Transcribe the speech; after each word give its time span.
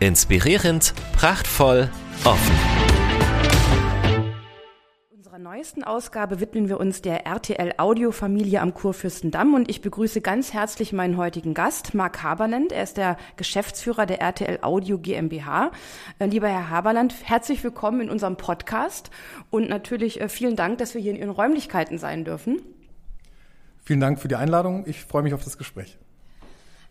Inspirierend, 0.00 0.94
prachtvoll, 1.12 1.88
offen 2.24 2.52
neuesten 5.56 5.84
Ausgabe 5.84 6.40
widmen 6.40 6.68
wir 6.68 6.78
uns 6.78 7.02
der 7.02 7.24
RTL 7.24 7.74
Audio 7.78 8.12
Familie 8.12 8.60
am 8.60 8.74
Kurfürstendamm 8.74 9.54
und 9.54 9.70
ich 9.70 9.80
begrüße 9.80 10.20
ganz 10.20 10.52
herzlich 10.52 10.92
meinen 10.92 11.16
heutigen 11.16 11.54
Gast, 11.54 11.94
Marc 11.94 12.22
Haberland. 12.22 12.72
Er 12.72 12.82
ist 12.82 12.96
der 12.96 13.16
Geschäftsführer 13.36 14.06
der 14.06 14.20
RTL 14.20 14.58
Audio 14.62 14.98
GmbH. 14.98 15.70
Äh, 16.18 16.26
lieber 16.26 16.48
Herr 16.48 16.68
Haberland, 16.68 17.14
herzlich 17.24 17.64
willkommen 17.64 18.02
in 18.02 18.10
unserem 18.10 18.36
Podcast 18.36 19.10
und 19.48 19.68
natürlich 19.68 20.20
äh, 20.20 20.28
vielen 20.28 20.56
Dank, 20.56 20.78
dass 20.78 20.94
wir 20.94 21.00
hier 21.00 21.12
in 21.12 21.18
Ihren 21.18 21.30
Räumlichkeiten 21.30 21.98
sein 21.98 22.24
dürfen. 22.24 22.60
Vielen 23.82 24.00
Dank 24.00 24.20
für 24.20 24.28
die 24.28 24.36
Einladung. 24.36 24.84
Ich 24.86 25.04
freue 25.04 25.22
mich 25.22 25.32
auf 25.32 25.42
das 25.42 25.56
Gespräch. 25.56 25.96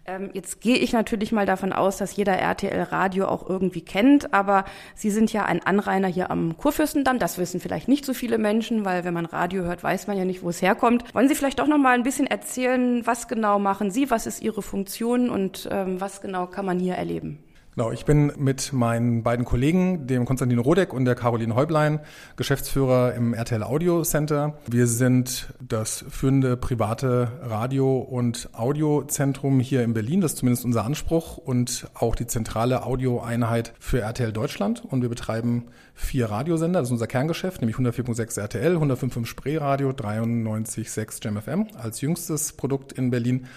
Ähm, 0.08 0.30
jetzt 0.34 0.62
gehe 0.62 0.78
ich 0.78 0.94
natürlich 0.94 1.32
mal 1.32 1.48
davon 1.48 1.74
aus, 1.74 1.98
dass 1.98 2.16
jeder 2.16 2.34
RTL 2.34 2.84
Radio 2.84 3.28
auch 3.28 3.50
irgendwie 3.50 3.82
kennt, 3.82 4.34
aber 4.34 4.66
Sie 4.94 5.10
sind 5.10 5.34
ja 5.34 5.46
ein 5.46 5.66
Anrainer 5.66 6.08
hier 6.08 6.30
am 6.30 6.58
Kurfürstendamm. 6.58 7.18
Das 7.18 7.40
wissen 7.40 7.60
vielleicht 7.60 7.88
nicht 7.88 8.06
so 8.06 8.14
viele 8.14 8.38
Menschen, 8.38 8.86
weil 8.86 9.04
wenn 9.04 9.16
man 9.16 9.26
Radio 9.26 9.64
hört, 9.64 9.84
weiß 9.84 10.06
man 10.06 10.18
ja 10.18 10.26
nicht, 10.26 10.44
wo 10.44 10.50
es 10.50 10.62
herkommt. 10.62 11.16
Wollen 11.16 11.28
Sie 11.28 11.36
vielleicht 11.36 11.60
auch 11.60 11.68
noch 11.68 11.80
mal 11.80 11.96
ein 11.96 12.04
bisschen 12.04 12.28
erzählen, 12.28 13.06
was 13.08 13.28
genau 13.28 13.58
machen 13.58 13.90
Sie, 13.90 14.12
was 14.12 14.28
ist 14.28 14.44
Ihre 14.44 14.62
Funktion 14.62 15.30
und 15.32 15.68
ähm, 15.72 16.00
was 16.00 16.22
genau 16.22 16.46
kann 16.46 16.66
man 16.66 16.80
hier 16.80 16.94
erleben? 16.96 17.40
Genau, 17.78 17.92
ich 17.92 18.06
bin 18.06 18.32
mit 18.38 18.72
meinen 18.72 19.22
beiden 19.22 19.44
Kollegen, 19.44 20.08
dem 20.08 20.24
Konstantin 20.24 20.60
Rodeck 20.60 20.94
und 20.94 21.04
der 21.04 21.14
Caroline 21.14 21.56
Häublein, 21.56 22.00
Geschäftsführer 22.38 23.14
im 23.16 23.34
RTL 23.34 23.64
Audio 23.64 24.02
Center. 24.04 24.58
Wir 24.66 24.88
sind 24.88 25.54
das 25.60 26.06
führende 26.08 26.56
private 26.56 27.34
Radio- 27.42 27.98
und 27.98 28.48
Audiozentrum 28.54 29.60
hier 29.60 29.84
in 29.84 29.94
Berlin. 29.94 30.22
Das 30.22 30.32
ist 30.32 30.38
zumindest 30.38 30.64
unser 30.64 30.86
Anspruch 30.86 31.36
und 31.36 31.90
auch 31.96 32.16
die 32.16 32.28
zentrale 32.28 32.86
Audioeinheit 32.86 33.74
für 33.78 34.00
RTL 34.00 34.32
Deutschland. 34.32 34.82
Und 34.86 35.02
wir 35.02 35.10
betreiben 35.10 35.66
vier 35.94 36.28
Radiosender. 36.28 36.80
Das 36.80 36.88
ist 36.88 36.94
unser 36.94 37.08
Kerngeschäft, 37.08 37.60
nämlich 37.60 37.76
104.6 37.76 38.40
RTL, 38.40 38.78
105.5 38.78 39.26
Spree 39.26 39.58
Radio, 39.58 39.90
93.6 39.90 41.26
Jam 41.26 41.42
FM 41.42 41.68
als 41.78 42.00
jüngstes 42.00 42.54
Produkt 42.54 42.94
in 42.94 43.10
Berlin 43.10 43.48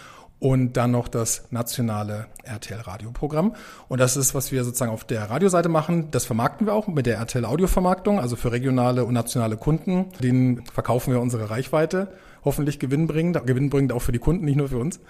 und 0.40 0.76
dann 0.76 0.92
noch 0.92 1.08
das 1.08 1.44
nationale 1.50 2.26
RTL-Radioprogramm. 2.44 3.54
Und 3.88 4.00
das 4.00 4.16
ist, 4.16 4.34
was 4.34 4.52
wir 4.52 4.64
sozusagen 4.64 4.92
auf 4.92 5.04
der 5.04 5.30
Radioseite 5.30 5.68
machen. 5.68 6.10
Das 6.10 6.24
vermarkten 6.24 6.66
wir 6.66 6.74
auch 6.74 6.86
mit 6.86 7.06
der 7.06 7.18
RTL-Audiovermarktung, 7.18 8.20
also 8.20 8.36
für 8.36 8.52
regionale 8.52 9.04
und 9.04 9.14
nationale 9.14 9.56
Kunden. 9.56 10.06
Denen 10.20 10.64
verkaufen 10.66 11.12
wir 11.12 11.20
unsere 11.20 11.50
Reichweite, 11.50 12.12
hoffentlich 12.44 12.78
gewinnbringend, 12.78 13.44
gewinnbringend 13.46 13.92
auch 13.92 14.02
für 14.02 14.12
die 14.12 14.20
Kunden, 14.20 14.44
nicht 14.44 14.56
nur 14.56 14.68
für 14.68 14.78
uns. 14.78 15.00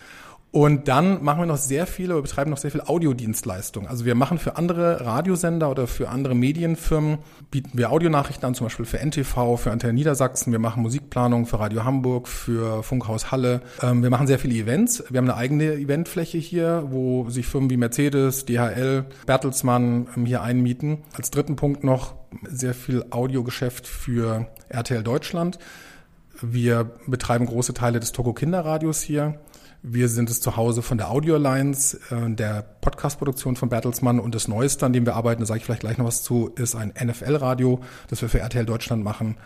Und 0.50 0.88
dann 0.88 1.22
machen 1.22 1.41
wir 1.41 1.46
noch 1.46 1.58
sehr 1.58 1.86
viele, 1.86 2.14
wir 2.14 2.22
betreiben 2.22 2.50
noch 2.50 2.56
sehr 2.56 2.70
viel 2.70 2.80
Audiodienstleistung. 2.80 3.86
Also 3.86 4.06
wir 4.06 4.14
machen 4.14 4.38
für 4.38 4.56
andere 4.56 5.04
Radiosender 5.04 5.70
oder 5.70 5.86
für 5.86 6.08
andere 6.08 6.34
Medienfirmen, 6.34 7.18
bieten 7.50 7.77
wir 7.77 7.92
Audionachrichten 7.92 8.46
an, 8.46 8.54
zum 8.54 8.66
Beispiel 8.66 8.86
für 8.86 8.98
NTV, 8.98 9.58
für 9.58 9.70
Antenne 9.70 9.92
Niedersachsen. 9.92 10.50
Wir 10.50 10.58
machen 10.58 10.82
Musikplanung 10.82 11.44
für 11.44 11.60
Radio 11.60 11.84
Hamburg, 11.84 12.28
für 12.28 12.82
Funkhaus 12.82 13.31
Halle. 13.31 13.60
Ähm, 13.82 14.03
wir 14.03 14.09
machen 14.09 14.26
sehr 14.26 14.38
viele 14.38 14.54
Events. 14.54 15.04
Wir 15.10 15.19
haben 15.19 15.28
eine 15.28 15.36
eigene 15.36 15.75
Eventfläche 15.75 16.38
hier, 16.38 16.84
wo 16.88 17.28
sich 17.28 17.47
Firmen 17.47 17.69
wie 17.69 17.76
Mercedes, 17.76 18.47
DHL, 18.47 19.04
Bertelsmann 19.26 20.09
ähm, 20.16 20.25
hier 20.25 20.42
einmieten. 20.42 21.03
Als 21.12 21.30
dritten 21.30 21.56
Punkt 21.56 21.84
noch 21.84 22.15
sehr 22.42 22.72
viel 22.72 23.04
Audiogeschäft 23.10 23.86
für 23.86 24.47
RTL 24.70 25.03
Deutschland. 25.03 25.59
Wir 26.41 26.91
betreiben 27.06 27.47
große 27.47 27.75
Teile 27.75 28.00
des 28.00 28.12
Togo 28.12 28.32
Kinderradios 28.32 29.03
hier. 29.03 29.41
Wir 29.83 30.09
sind 30.09 30.28
es 30.28 30.41
zu 30.41 30.56
Hause 30.56 30.83
von 30.83 30.99
der 30.99 31.11
Audio 31.11 31.37
Alliance, 31.37 31.99
äh, 32.11 32.34
der 32.34 32.62
Podcast-Produktion 32.81 33.55
von 33.55 33.69
Bertelsmann. 33.69 34.19
Und 34.19 34.34
das 34.34 34.49
Neueste, 34.49 34.84
an 34.87 34.93
dem 34.93 35.06
wir 35.06 35.15
arbeiten, 35.15 35.41
da 35.41 35.47
sage 35.47 35.59
ich 35.59 35.65
vielleicht 35.65 35.83
gleich 35.83 35.99
noch 35.99 36.06
was 36.06 36.22
zu, 36.22 36.50
ist 36.56 36.75
ein 36.75 36.93
NFL-Radio, 37.00 37.81
das 38.09 38.21
wir 38.21 38.28
für 38.28 38.41
RTL 38.41 38.66
Deutschland 38.66 39.05
machen 39.05 39.37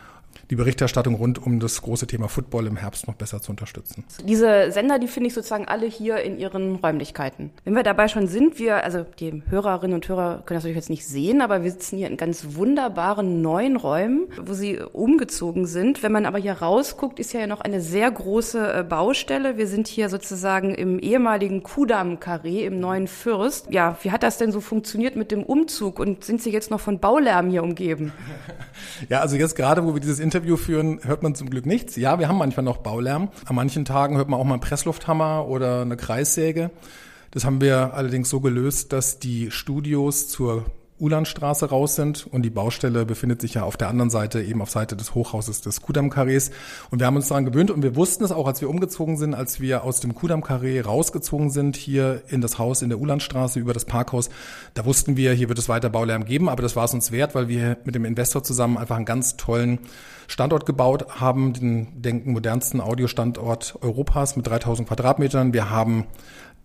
die 0.50 0.56
Berichterstattung 0.56 1.14
rund 1.14 1.44
um 1.44 1.60
das 1.60 1.80
große 1.82 2.06
Thema 2.06 2.28
Football 2.28 2.66
im 2.66 2.76
Herbst 2.76 3.06
noch 3.06 3.14
besser 3.14 3.40
zu 3.40 3.50
unterstützen. 3.50 4.04
Diese 4.24 4.70
Sender, 4.70 4.98
die 4.98 5.08
finde 5.08 5.28
ich 5.28 5.34
sozusagen 5.34 5.66
alle 5.66 5.86
hier 5.86 6.18
in 6.18 6.38
ihren 6.38 6.76
Räumlichkeiten. 6.76 7.50
Wenn 7.64 7.74
wir 7.74 7.82
dabei 7.82 8.08
schon 8.08 8.26
sind, 8.26 8.58
wir, 8.58 8.84
also 8.84 9.04
die 9.18 9.42
Hörerinnen 9.48 9.94
und 9.94 10.08
Hörer 10.08 10.42
können 10.44 10.56
das 10.56 10.64
natürlich 10.64 10.76
jetzt 10.76 10.90
nicht 10.90 11.06
sehen, 11.06 11.40
aber 11.40 11.62
wir 11.62 11.70
sitzen 11.70 11.96
hier 11.96 12.08
in 12.08 12.16
ganz 12.16 12.54
wunderbaren 12.54 13.40
neuen 13.40 13.76
Räumen, 13.76 14.28
wo 14.40 14.52
sie 14.52 14.78
umgezogen 14.78 15.66
sind. 15.66 16.02
Wenn 16.02 16.12
man 16.12 16.26
aber 16.26 16.38
hier 16.38 16.54
rausguckt, 16.54 17.18
ist 17.18 17.32
ja 17.32 17.46
noch 17.46 17.60
eine 17.60 17.80
sehr 17.80 18.10
große 18.10 18.74
äh, 18.74 18.82
Baustelle. 18.82 19.56
Wir 19.56 19.66
sind 19.66 19.88
hier 19.88 20.08
sozusagen 20.08 20.74
im 20.74 20.98
ehemaligen 20.98 21.62
Kudam-Karree 21.62 22.66
im 22.66 22.80
neuen 22.80 23.08
Fürst. 23.08 23.70
Ja, 23.70 23.96
wie 24.02 24.10
hat 24.10 24.22
das 24.22 24.38
denn 24.38 24.52
so 24.52 24.60
funktioniert 24.60 25.16
mit 25.16 25.30
dem 25.30 25.42
Umzug 25.42 25.98
und 25.98 26.24
sind 26.24 26.42
Sie 26.42 26.50
jetzt 26.50 26.70
noch 26.70 26.80
von 26.80 26.98
Baulärm 26.98 27.50
hier 27.50 27.62
umgeben? 27.62 28.12
Ja, 29.08 29.20
also 29.20 29.36
jetzt 29.36 29.56
gerade, 29.56 29.84
wo 29.84 29.94
wir 29.94 30.00
dieses 30.00 30.18
Interview 30.18 30.31
führen, 30.56 31.00
hört 31.02 31.22
man 31.22 31.34
zum 31.34 31.50
Glück 31.50 31.66
nichts. 31.66 31.96
Ja, 31.96 32.18
wir 32.18 32.28
haben 32.28 32.38
manchmal 32.38 32.64
noch 32.64 32.78
Baulärm. 32.78 33.28
An 33.46 33.56
manchen 33.56 33.84
Tagen 33.84 34.16
hört 34.16 34.28
man 34.28 34.40
auch 34.40 34.44
mal 34.44 34.54
einen 34.54 34.60
Presslufthammer 34.60 35.46
oder 35.46 35.82
eine 35.82 35.96
Kreissäge. 35.96 36.70
Das 37.30 37.44
haben 37.44 37.60
wir 37.60 37.94
allerdings 37.94 38.30
so 38.30 38.40
gelöst, 38.40 38.92
dass 38.92 39.18
die 39.18 39.50
Studios 39.50 40.28
zur 40.28 40.66
Ulandstraße 41.02 41.68
raus 41.68 41.96
sind 41.96 42.26
und 42.30 42.42
die 42.42 42.50
Baustelle 42.50 43.04
befindet 43.04 43.40
sich 43.40 43.54
ja 43.54 43.64
auf 43.64 43.76
der 43.76 43.88
anderen 43.88 44.08
Seite, 44.08 44.40
eben 44.40 44.62
auf 44.62 44.70
Seite 44.70 44.96
des 44.96 45.14
Hochhauses 45.14 45.60
des 45.60 45.82
Kudam-Karrees. 45.82 46.52
Und 46.90 47.00
wir 47.00 47.06
haben 47.06 47.16
uns 47.16 47.26
daran 47.26 47.44
gewöhnt 47.44 47.72
und 47.72 47.82
wir 47.82 47.96
wussten 47.96 48.22
es 48.22 48.30
auch, 48.30 48.46
als 48.46 48.60
wir 48.60 48.70
umgezogen 48.70 49.16
sind, 49.16 49.34
als 49.34 49.60
wir 49.60 49.82
aus 49.82 49.98
dem 49.98 50.14
Kudam-Karree 50.14 50.80
rausgezogen 50.80 51.50
sind, 51.50 51.76
hier 51.76 52.22
in 52.28 52.40
das 52.40 52.58
Haus 52.58 52.82
in 52.82 52.88
der 52.88 53.00
Ulandstraße 53.00 53.58
über 53.58 53.72
das 53.74 53.84
Parkhaus. 53.84 54.30
Da 54.74 54.84
wussten 54.84 55.16
wir, 55.16 55.32
hier 55.32 55.48
wird 55.48 55.58
es 55.58 55.68
weiter 55.68 55.90
Baulärm 55.90 56.24
geben, 56.24 56.48
aber 56.48 56.62
das 56.62 56.76
war 56.76 56.84
es 56.84 56.94
uns 56.94 57.10
wert, 57.10 57.34
weil 57.34 57.48
wir 57.48 57.78
mit 57.84 57.96
dem 57.96 58.04
Investor 58.04 58.44
zusammen 58.44 58.78
einfach 58.78 58.96
einen 58.96 59.04
ganz 59.04 59.36
tollen 59.36 59.80
Standort 60.28 60.66
gebaut 60.66 61.20
haben, 61.20 61.52
den 61.52 62.00
denken 62.00 62.32
modernsten 62.32 62.80
Audiostandort 62.80 63.76
Europas 63.82 64.36
mit 64.36 64.46
3000 64.46 64.86
Quadratmetern. 64.86 65.52
Wir 65.52 65.68
haben 65.68 66.06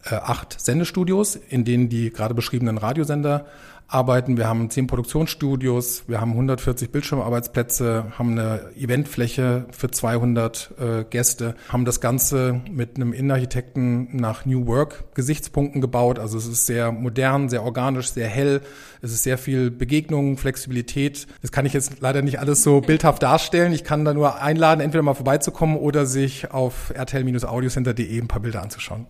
äh, 0.04 0.16
acht 0.16 0.60
Sendestudios, 0.60 1.36
in 1.36 1.66
denen 1.66 1.90
die 1.90 2.12
gerade 2.12 2.34
beschriebenen 2.34 2.78
Radiosender 2.78 3.46
arbeiten. 3.88 4.38
Wir 4.38 4.48
haben 4.48 4.70
zehn 4.70 4.88
Produktionsstudios, 4.88 6.04
wir 6.08 6.20
haben 6.20 6.32
140 6.32 6.92
Bildschirmarbeitsplätze, 6.92 8.12
haben 8.18 8.32
eine 8.32 8.72
Eventfläche 8.76 9.66
für 9.72 9.90
200 9.90 10.74
äh, 10.78 11.04
Gäste, 11.06 11.56
haben 11.70 11.86
das 11.86 12.02
Ganze 12.02 12.62
mit 12.70 12.98
einem 12.98 13.14
Innenarchitekten 13.14 14.16
nach 14.16 14.46
New 14.46 14.68
Work 14.68 15.16
Gesichtspunkten 15.16 15.80
gebaut. 15.80 16.20
Also 16.20 16.38
es 16.38 16.48
ist 16.48 16.66
sehr 16.66 16.92
modern, 16.92 17.50
sehr 17.50 17.64
organisch, 17.64 18.12
sehr 18.12 18.28
hell. 18.28 18.62
Es 19.02 19.14
ist 19.14 19.24
sehr 19.24 19.38
viel 19.38 19.72
Begegnung, 19.72 20.38
Flexibilität. 20.38 21.28
Das 21.42 21.52
kann 21.52 21.66
ich 21.66 21.74
jetzt 21.74 22.02
leider 22.02 22.22
nicht 22.22 22.40
alles 22.40 22.64
so 22.64 22.82
bildhaft 22.82 23.24
darstellen. 23.24 23.72
Ich 23.72 23.84
kann 23.84 24.04
da 24.04 24.14
nur 24.14 24.42
einladen, 24.42 24.82
entweder 24.82 25.04
mal 25.04 25.14
vorbeizukommen 25.14 25.78
oder 25.78 26.06
sich 26.06 26.52
auf 26.52 26.92
rtl-audiocenter.de 26.92 28.20
ein 28.20 28.28
paar 28.28 28.42
Bilder 28.42 28.62
anzuschauen. 28.62 29.06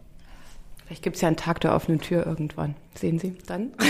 Vielleicht 0.88 1.04
gibt 1.04 1.18
es 1.18 1.22
ja 1.22 1.28
einen 1.28 1.38
Tag 1.38 1.60
der 1.60 1.76
offenen 1.76 2.00
Tür 2.00 2.26
irgendwann. 2.26 2.76
Sehen 2.96 3.20
Sie 3.20 3.36
dann? 3.46 3.74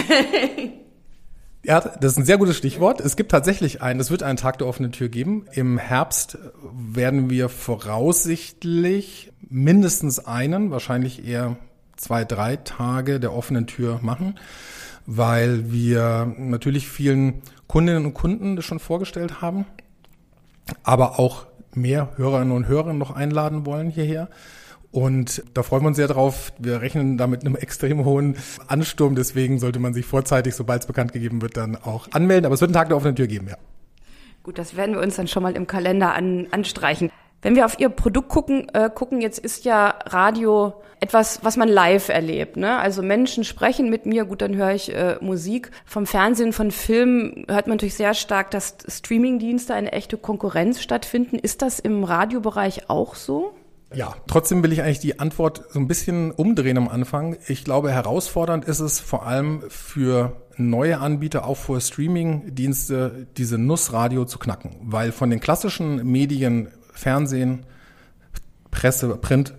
Ja, 1.63 1.81
das 1.81 2.13
ist 2.13 2.17
ein 2.19 2.25
sehr 2.25 2.37
gutes 2.37 2.55
Stichwort. 2.55 3.01
Es 3.01 3.17
gibt 3.17 3.29
tatsächlich 3.29 3.81
einen, 3.81 3.99
es 3.99 4.09
wird 4.09 4.23
einen 4.23 4.37
Tag 4.37 4.57
der 4.59 4.67
offenen 4.67 4.93
Tür 4.93 5.09
geben. 5.09 5.47
Im 5.51 5.77
Herbst 5.77 6.37
werden 6.71 7.29
wir 7.29 7.49
voraussichtlich 7.49 9.33
mindestens 9.49 10.25
einen, 10.25 10.71
wahrscheinlich 10.71 11.27
eher 11.27 11.57
zwei, 11.97 12.23
drei 12.23 12.55
Tage 12.55 13.19
der 13.19 13.33
offenen 13.33 13.67
Tür 13.67 13.99
machen, 14.01 14.39
weil 15.05 15.69
wir 15.69 16.33
natürlich 16.37 16.87
vielen 16.87 17.41
Kundinnen 17.67 18.05
und 18.05 18.13
Kunden 18.13 18.55
das 18.55 18.63
schon 18.63 18.79
vorgestellt 18.79 19.41
haben, 19.41 19.65
aber 20.83 21.19
auch 21.19 21.47
mehr 21.73 22.11
Hörerinnen 22.15 22.55
und 22.55 22.67
Hörer 22.69 22.93
noch 22.93 23.11
einladen 23.11 23.65
wollen 23.65 23.89
hierher. 23.89 24.29
Und 24.91 25.43
da 25.53 25.63
freuen 25.63 25.83
wir 25.83 25.87
uns 25.89 25.97
sehr 25.97 26.07
drauf. 26.07 26.53
Wir 26.57 26.81
rechnen 26.81 27.17
da 27.17 27.27
mit 27.27 27.41
einem 27.41 27.55
extrem 27.55 28.05
hohen 28.05 28.37
Ansturm. 28.67 29.15
Deswegen 29.15 29.59
sollte 29.59 29.79
man 29.79 29.93
sich 29.93 30.05
vorzeitig, 30.05 30.55
sobald 30.55 30.81
es 30.81 30.87
bekannt 30.87 31.13
gegeben 31.13 31.41
wird, 31.41 31.57
dann 31.57 31.75
auch 31.75 32.07
anmelden. 32.11 32.45
Aber 32.45 32.55
es 32.55 32.61
wird 32.61 32.69
einen 32.69 32.75
Tag 32.75 32.87
der 32.87 32.97
offenen 32.97 33.15
Tür 33.15 33.27
geben, 33.27 33.47
ja. 33.49 33.57
Gut, 34.43 34.57
das 34.57 34.77
werden 34.77 34.95
wir 34.95 35.01
uns 35.01 35.17
dann 35.17 35.27
schon 35.27 35.43
mal 35.43 35.55
im 35.55 35.67
Kalender 35.67 36.13
an, 36.13 36.47
anstreichen. 36.51 37.11
Wenn 37.41 37.55
wir 37.55 37.65
auf 37.65 37.79
Ihr 37.79 37.89
Produkt 37.89 38.29
gucken, 38.29 38.69
äh, 38.73 38.89
gucken, 38.93 39.21
jetzt 39.21 39.39
ist 39.39 39.65
ja 39.65 39.93
Radio 40.05 40.73
etwas, 40.99 41.43
was 41.43 41.57
man 41.57 41.67
live 41.67 42.09
erlebt. 42.09 42.57
Ne? 42.57 42.77
Also 42.77 43.03
Menschen 43.03 43.43
sprechen 43.43 43.89
mit 43.89 44.05
mir, 44.05 44.25
gut, 44.25 44.41
dann 44.41 44.55
höre 44.55 44.71
ich 44.71 44.93
äh, 44.95 45.17
Musik. 45.21 45.71
Vom 45.85 46.07
Fernsehen, 46.07 46.53
von 46.53 46.71
Filmen 46.71 47.45
hört 47.47 47.67
man 47.67 47.75
natürlich 47.75 47.95
sehr 47.95 48.13
stark, 48.13 48.49
dass 48.51 48.77
Streamingdienste 48.87 49.73
eine 49.73 49.91
echte 49.91 50.17
Konkurrenz 50.17 50.81
stattfinden. 50.81 51.37
Ist 51.37 51.61
das 51.61 51.79
im 51.79 52.03
Radiobereich 52.03 52.89
auch 52.89 53.15
so? 53.15 53.53
Ja, 53.93 54.15
trotzdem 54.27 54.63
will 54.63 54.73
ich 54.73 54.81
eigentlich 54.81 54.99
die 54.99 55.19
Antwort 55.19 55.63
so 55.69 55.79
ein 55.79 55.87
bisschen 55.87 56.31
umdrehen 56.31 56.77
am 56.77 56.89
Anfang. 56.89 57.37
Ich 57.47 57.63
glaube, 57.63 57.91
herausfordernd 57.91 58.65
ist 58.65 58.79
es 58.79 58.99
vor 58.99 59.25
allem 59.25 59.63
für 59.69 60.41
neue 60.57 60.99
Anbieter, 60.99 61.45
auch 61.45 61.55
für 61.55 61.79
Streaming-Dienste, 61.79 63.27
diese 63.37 63.57
Nussradio 63.57 64.25
zu 64.25 64.39
knacken. 64.39 64.75
Weil 64.81 65.11
von 65.11 65.29
den 65.29 65.39
klassischen 65.39 66.05
Medien, 66.05 66.67
Fernsehen, 66.91 67.65
Presse, 68.71 69.15
Print 69.15 69.53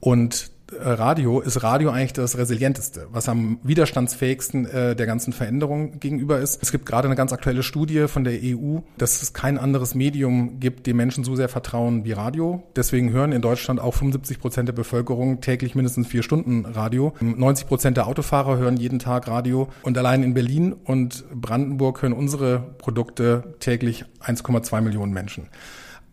und 0.00 0.50
Radio 0.76 1.40
ist 1.40 1.62
Radio 1.62 1.90
eigentlich 1.90 2.12
das 2.12 2.36
resilienteste, 2.36 3.06
was 3.10 3.28
am 3.28 3.58
widerstandsfähigsten 3.62 4.66
äh, 4.66 4.96
der 4.96 5.06
ganzen 5.06 5.32
Veränderung 5.32 5.98
gegenüber 5.98 6.38
ist. 6.40 6.62
Es 6.62 6.72
gibt 6.72 6.84
gerade 6.84 7.08
eine 7.08 7.16
ganz 7.16 7.32
aktuelle 7.32 7.62
Studie 7.62 8.06
von 8.06 8.24
der 8.24 8.38
EU, 8.42 8.80
dass 8.98 9.22
es 9.22 9.32
kein 9.32 9.58
anderes 9.58 9.94
Medium 9.94 10.60
gibt, 10.60 10.86
dem 10.86 10.98
Menschen 10.98 11.24
so 11.24 11.36
sehr 11.36 11.48
vertrauen 11.48 12.04
wie 12.04 12.12
Radio. 12.12 12.62
Deswegen 12.76 13.10
hören 13.12 13.32
in 13.32 13.40
Deutschland 13.40 13.80
auch 13.80 13.94
75 13.94 14.40
Prozent 14.40 14.68
der 14.68 14.74
Bevölkerung 14.74 15.40
täglich 15.40 15.74
mindestens 15.74 16.06
vier 16.06 16.22
Stunden 16.22 16.66
Radio. 16.66 17.14
90 17.20 17.66
Prozent 17.66 17.96
der 17.96 18.06
Autofahrer 18.06 18.58
hören 18.58 18.76
jeden 18.76 18.98
Tag 18.98 19.26
Radio. 19.26 19.68
Und 19.82 19.96
allein 19.96 20.22
in 20.22 20.34
Berlin 20.34 20.72
und 20.72 21.24
Brandenburg 21.32 22.02
hören 22.02 22.12
unsere 22.12 22.74
Produkte 22.78 23.54
täglich 23.60 24.04
1,2 24.22 24.82
Millionen 24.82 25.12
Menschen. 25.12 25.48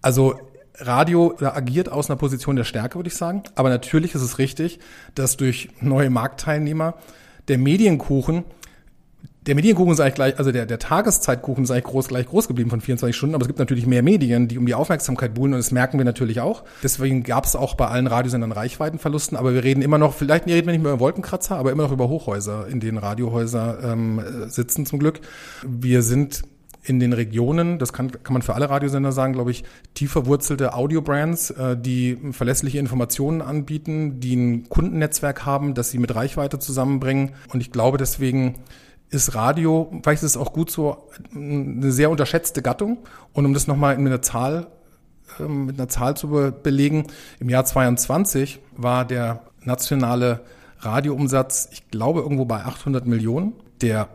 Also 0.01 0.35
Radio 0.79 1.35
agiert 1.39 1.91
aus 1.91 2.09
einer 2.09 2.17
Position 2.17 2.55
der 2.55 2.63
Stärke, 2.63 2.95
würde 2.95 3.07
ich 3.07 3.15
sagen. 3.15 3.43
Aber 3.55 3.69
natürlich 3.69 4.15
ist 4.15 4.21
es 4.21 4.37
richtig, 4.37 4.79
dass 5.13 5.37
durch 5.37 5.69
neue 5.81 6.09
Marktteilnehmer 6.09 6.95
der 7.47 7.57
Medienkuchen 7.57 8.45
der 9.45 9.53
Medienkuchen 9.53 9.93
ist 9.93 9.99
eigentlich 9.99 10.15
gleich, 10.15 10.39
also 10.39 10.51
der, 10.51 10.65
der 10.65 10.79
Tageszeitkuchen 10.79 11.63
ist 11.63 11.71
eigentlich 11.71 11.85
groß, 11.85 12.07
gleich 12.07 12.25
groß 12.25 12.47
geblieben 12.47 12.69
von 12.69 12.81
24 12.81 13.15
Stunden, 13.15 13.35
aber 13.35 13.43
es 13.43 13.47
gibt 13.47 13.59
natürlich 13.59 13.85
mehr 13.85 14.01
Medien, 14.01 14.47
die 14.47 14.57
um 14.57 14.65
die 14.65 14.73
Aufmerksamkeit 14.73 15.35
buhlen 15.35 15.53
und 15.53 15.59
das 15.59 15.71
merken 15.71 15.97
wir 15.97 16.05
natürlich 16.05 16.41
auch. 16.41 16.63
Deswegen 16.81 17.23
gab 17.23 17.45
es 17.45 17.55
auch 17.55 17.75
bei 17.75 17.87
allen 17.87 18.07
Radiosendern 18.07 18.51
Reichweitenverlusten, 18.51 19.37
aber 19.37 19.53
wir 19.53 19.63
reden 19.63 19.81
immer 19.81 19.97
noch, 19.97 20.13
vielleicht 20.13 20.47
reden 20.47 20.65
wir 20.65 20.73
nicht 20.73 20.81
mehr 20.81 20.93
über 20.93 20.99
Wolkenkratzer, 20.99 21.57
aber 21.57 21.71
immer 21.71 21.83
noch 21.83 21.91
über 21.91 22.09
Hochhäuser, 22.09 22.67
in 22.67 22.79
denen 22.79 22.97
Radiohäuser 22.97 23.79
ähm, 23.83 24.21
sitzen 24.47 24.85
zum 24.85 24.97
Glück. 24.97 25.19
Wir 25.63 26.01
sind 26.01 26.41
in 26.85 26.99
den 26.99 27.13
Regionen, 27.13 27.79
das 27.79 27.93
kann, 27.93 28.11
kann 28.11 28.33
man 28.33 28.41
für 28.41 28.53
alle 28.53 28.69
Radiosender 28.69 29.11
sagen, 29.11 29.33
glaube 29.33 29.51
ich, 29.51 29.63
tief 29.95 30.11
verwurzelte 30.11 30.73
Audio-Brands, 30.73 31.49
äh, 31.51 31.77
die 31.77 32.17
verlässliche 32.31 32.77
Informationen 32.77 33.41
anbieten, 33.41 34.19
die 34.19 34.35
ein 34.35 34.69
Kundennetzwerk 34.69 35.45
haben, 35.45 35.73
das 35.73 35.89
sie 35.89 35.97
mit 35.97 36.13
Reichweite 36.13 36.59
zusammenbringen. 36.59 37.33
Und 37.51 37.61
ich 37.61 37.71
glaube 37.71 37.97
deswegen 37.97 38.59
ist 39.09 39.33
Radio, 39.33 39.91
vielleicht 40.03 40.23
ist 40.23 40.31
es 40.31 40.37
auch 40.37 40.53
gut 40.53 40.69
so, 40.69 41.09
eine 41.33 41.91
sehr 41.91 42.09
unterschätzte 42.11 42.61
Gattung. 42.61 42.99
Und 43.33 43.45
um 43.45 43.53
das 43.53 43.67
nochmal 43.67 43.95
in 43.95 44.05
einer 44.05 44.21
Zahl, 44.21 44.67
ähm, 45.39 45.65
mit 45.65 45.79
einer 45.79 45.89
Zahl 45.89 46.15
zu 46.15 46.27
belegen, 46.61 47.07
im 47.39 47.49
Jahr 47.49 47.65
22 47.65 48.59
war 48.77 49.05
der 49.05 49.41
nationale 49.63 50.41
Radioumsatz, 50.79 51.69
ich 51.71 51.89
glaube, 51.89 52.19
irgendwo 52.19 52.45
bei 52.45 52.63
800 52.63 53.07
Millionen. 53.07 53.53
Der 53.81 54.07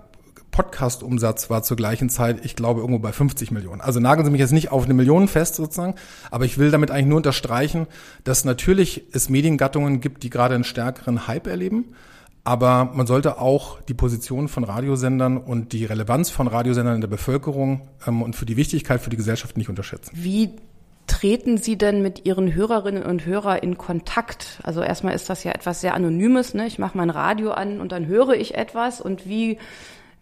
Podcast-Umsatz 0.50 1.50
war 1.50 1.62
zur 1.62 1.76
gleichen 1.76 2.08
Zeit, 2.08 2.44
ich 2.44 2.56
glaube, 2.56 2.80
irgendwo 2.80 2.98
bei 2.98 3.12
50 3.12 3.50
Millionen. 3.50 3.80
Also 3.80 4.00
nageln 4.00 4.24
Sie 4.24 4.32
mich 4.32 4.40
jetzt 4.40 4.52
nicht 4.52 4.70
auf 4.70 4.84
eine 4.84 4.94
Million 4.94 5.28
fest 5.28 5.54
sozusagen, 5.54 5.94
aber 6.30 6.44
ich 6.44 6.58
will 6.58 6.70
damit 6.70 6.90
eigentlich 6.90 7.06
nur 7.06 7.18
unterstreichen, 7.18 7.86
dass 8.24 8.44
natürlich 8.44 9.04
es 9.12 9.28
Mediengattungen 9.28 10.00
gibt, 10.00 10.22
die 10.22 10.30
gerade 10.30 10.54
einen 10.54 10.64
stärkeren 10.64 11.26
Hype 11.26 11.46
erleben. 11.46 11.94
Aber 12.42 12.90
man 12.94 13.06
sollte 13.06 13.38
auch 13.38 13.80
die 13.82 13.94
Position 13.94 14.48
von 14.48 14.64
Radiosendern 14.64 15.36
und 15.36 15.72
die 15.72 15.84
Relevanz 15.84 16.30
von 16.30 16.48
Radiosendern 16.48 16.94
in 16.94 17.00
der 17.00 17.08
Bevölkerung 17.08 17.88
ähm, 18.06 18.22
und 18.22 18.34
für 18.34 18.46
die 18.46 18.56
Wichtigkeit 18.56 19.00
für 19.00 19.10
die 19.10 19.16
Gesellschaft 19.16 19.56
nicht 19.56 19.68
unterschätzen. 19.68 20.10
Wie 20.14 20.56
treten 21.06 21.58
Sie 21.58 21.76
denn 21.76 22.02
mit 22.02 22.24
Ihren 22.24 22.54
Hörerinnen 22.54 23.02
und 23.02 23.26
Hörern 23.26 23.58
in 23.58 23.76
Kontakt? 23.76 24.60
Also 24.62 24.80
erstmal 24.80 25.14
ist 25.14 25.28
das 25.28 25.44
ja 25.44 25.52
etwas 25.52 25.80
sehr 25.80 25.94
Anonymes. 25.94 26.54
Ne? 26.54 26.66
Ich 26.66 26.78
mache 26.78 26.96
mein 26.96 27.10
Radio 27.10 27.50
an 27.50 27.80
und 27.80 27.92
dann 27.92 28.06
höre 28.06 28.34
ich 28.34 28.54
etwas. 28.54 29.00
Und 29.00 29.28
wie 29.28 29.58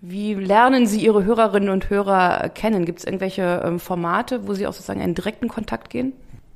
wie 0.00 0.34
lernen 0.34 0.86
Sie 0.86 1.00
Ihre 1.00 1.24
Hörerinnen 1.24 1.70
und 1.70 1.90
Hörer 1.90 2.48
kennen? 2.50 2.84
Gibt 2.84 3.00
es 3.00 3.04
irgendwelche 3.04 3.62
ähm, 3.64 3.80
Formate, 3.80 4.46
wo 4.46 4.54
Sie 4.54 4.66
auch 4.66 4.72
sozusagen 4.72 5.00
in 5.00 5.14
direkten 5.14 5.48
Kontakt 5.48 5.90
gehen? 5.90 6.12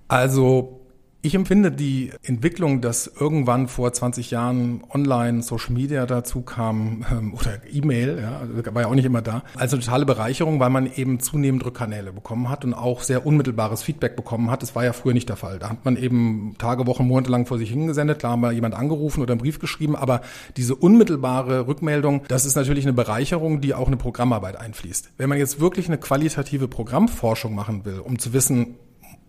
Also 0.08 0.81
ich 1.24 1.36
empfinde 1.36 1.70
die 1.70 2.10
Entwicklung, 2.24 2.80
dass 2.80 3.06
irgendwann 3.06 3.68
vor 3.68 3.92
20 3.92 4.32
Jahren 4.32 4.82
online 4.90 5.42
Social 5.42 5.72
Media 5.72 6.04
dazu 6.04 6.42
kam 6.42 7.06
ähm, 7.12 7.34
oder 7.34 7.60
E-Mail, 7.72 8.18
ja, 8.20 8.40
also 8.40 8.74
war 8.74 8.82
ja 8.82 8.88
auch 8.88 8.94
nicht 8.94 9.04
immer 9.04 9.22
da, 9.22 9.44
als 9.56 9.72
eine 9.72 9.82
totale 9.82 10.04
Bereicherung, 10.04 10.58
weil 10.58 10.70
man 10.70 10.92
eben 10.92 11.20
zunehmend 11.20 11.64
Rückkanäle 11.64 12.12
bekommen 12.12 12.48
hat 12.48 12.64
und 12.64 12.74
auch 12.74 13.02
sehr 13.02 13.24
unmittelbares 13.24 13.84
Feedback 13.84 14.16
bekommen 14.16 14.50
hat. 14.50 14.62
Das 14.62 14.74
war 14.74 14.84
ja 14.84 14.92
früher 14.92 15.14
nicht 15.14 15.28
der 15.28 15.36
Fall. 15.36 15.60
Da 15.60 15.68
hat 15.70 15.84
man 15.84 15.96
eben 15.96 16.56
Tage, 16.58 16.88
Wochen, 16.88 17.06
Monate 17.06 17.30
lang 17.30 17.46
vor 17.46 17.56
sich 17.56 17.70
hingesendet, 17.70 18.18
klar 18.18 18.36
wir 18.36 18.50
jemand 18.50 18.74
angerufen 18.74 19.22
oder 19.22 19.32
einen 19.32 19.40
Brief 19.40 19.60
geschrieben, 19.60 19.94
aber 19.94 20.22
diese 20.56 20.74
unmittelbare 20.74 21.68
Rückmeldung, 21.68 22.22
das 22.26 22.44
ist 22.44 22.56
natürlich 22.56 22.84
eine 22.84 22.94
Bereicherung, 22.94 23.60
die 23.60 23.74
auch 23.74 23.86
eine 23.86 23.96
Programmarbeit 23.96 24.56
einfließt. 24.56 25.12
Wenn 25.18 25.28
man 25.28 25.38
jetzt 25.38 25.60
wirklich 25.60 25.86
eine 25.86 25.98
qualitative 25.98 26.66
Programmforschung 26.66 27.54
machen 27.54 27.84
will, 27.84 28.00
um 28.00 28.18
zu 28.18 28.32
wissen, 28.32 28.74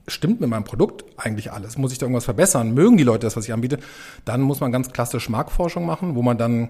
stimmt 0.07 0.41
mit 0.41 0.49
meinem 0.49 0.63
Produkt 0.63 1.05
eigentlich 1.17 1.51
alles? 1.51 1.77
Muss 1.77 1.91
ich 1.91 1.97
da 1.97 2.05
irgendwas 2.05 2.25
verbessern? 2.25 2.73
Mögen 2.73 2.97
die 2.97 3.03
Leute 3.03 3.25
das, 3.25 3.37
was 3.37 3.45
ich 3.45 3.53
anbiete? 3.53 3.79
Dann 4.25 4.41
muss 4.41 4.59
man 4.59 4.71
ganz 4.71 4.91
klassisch 4.91 5.29
Marktforschung 5.29 5.85
machen, 5.85 6.15
wo 6.15 6.21
man 6.21 6.37
dann 6.37 6.69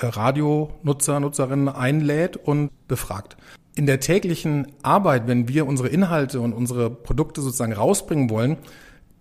äh, 0.00 0.06
Radionutzer, 0.06 1.20
Nutzerinnen 1.20 1.68
einlädt 1.68 2.36
und 2.36 2.70
befragt. 2.86 3.36
In 3.74 3.86
der 3.86 4.00
täglichen 4.00 4.72
Arbeit, 4.82 5.26
wenn 5.26 5.48
wir 5.48 5.66
unsere 5.66 5.88
Inhalte 5.88 6.40
und 6.40 6.52
unsere 6.52 6.90
Produkte 6.90 7.40
sozusagen 7.40 7.72
rausbringen 7.72 8.30
wollen, 8.30 8.56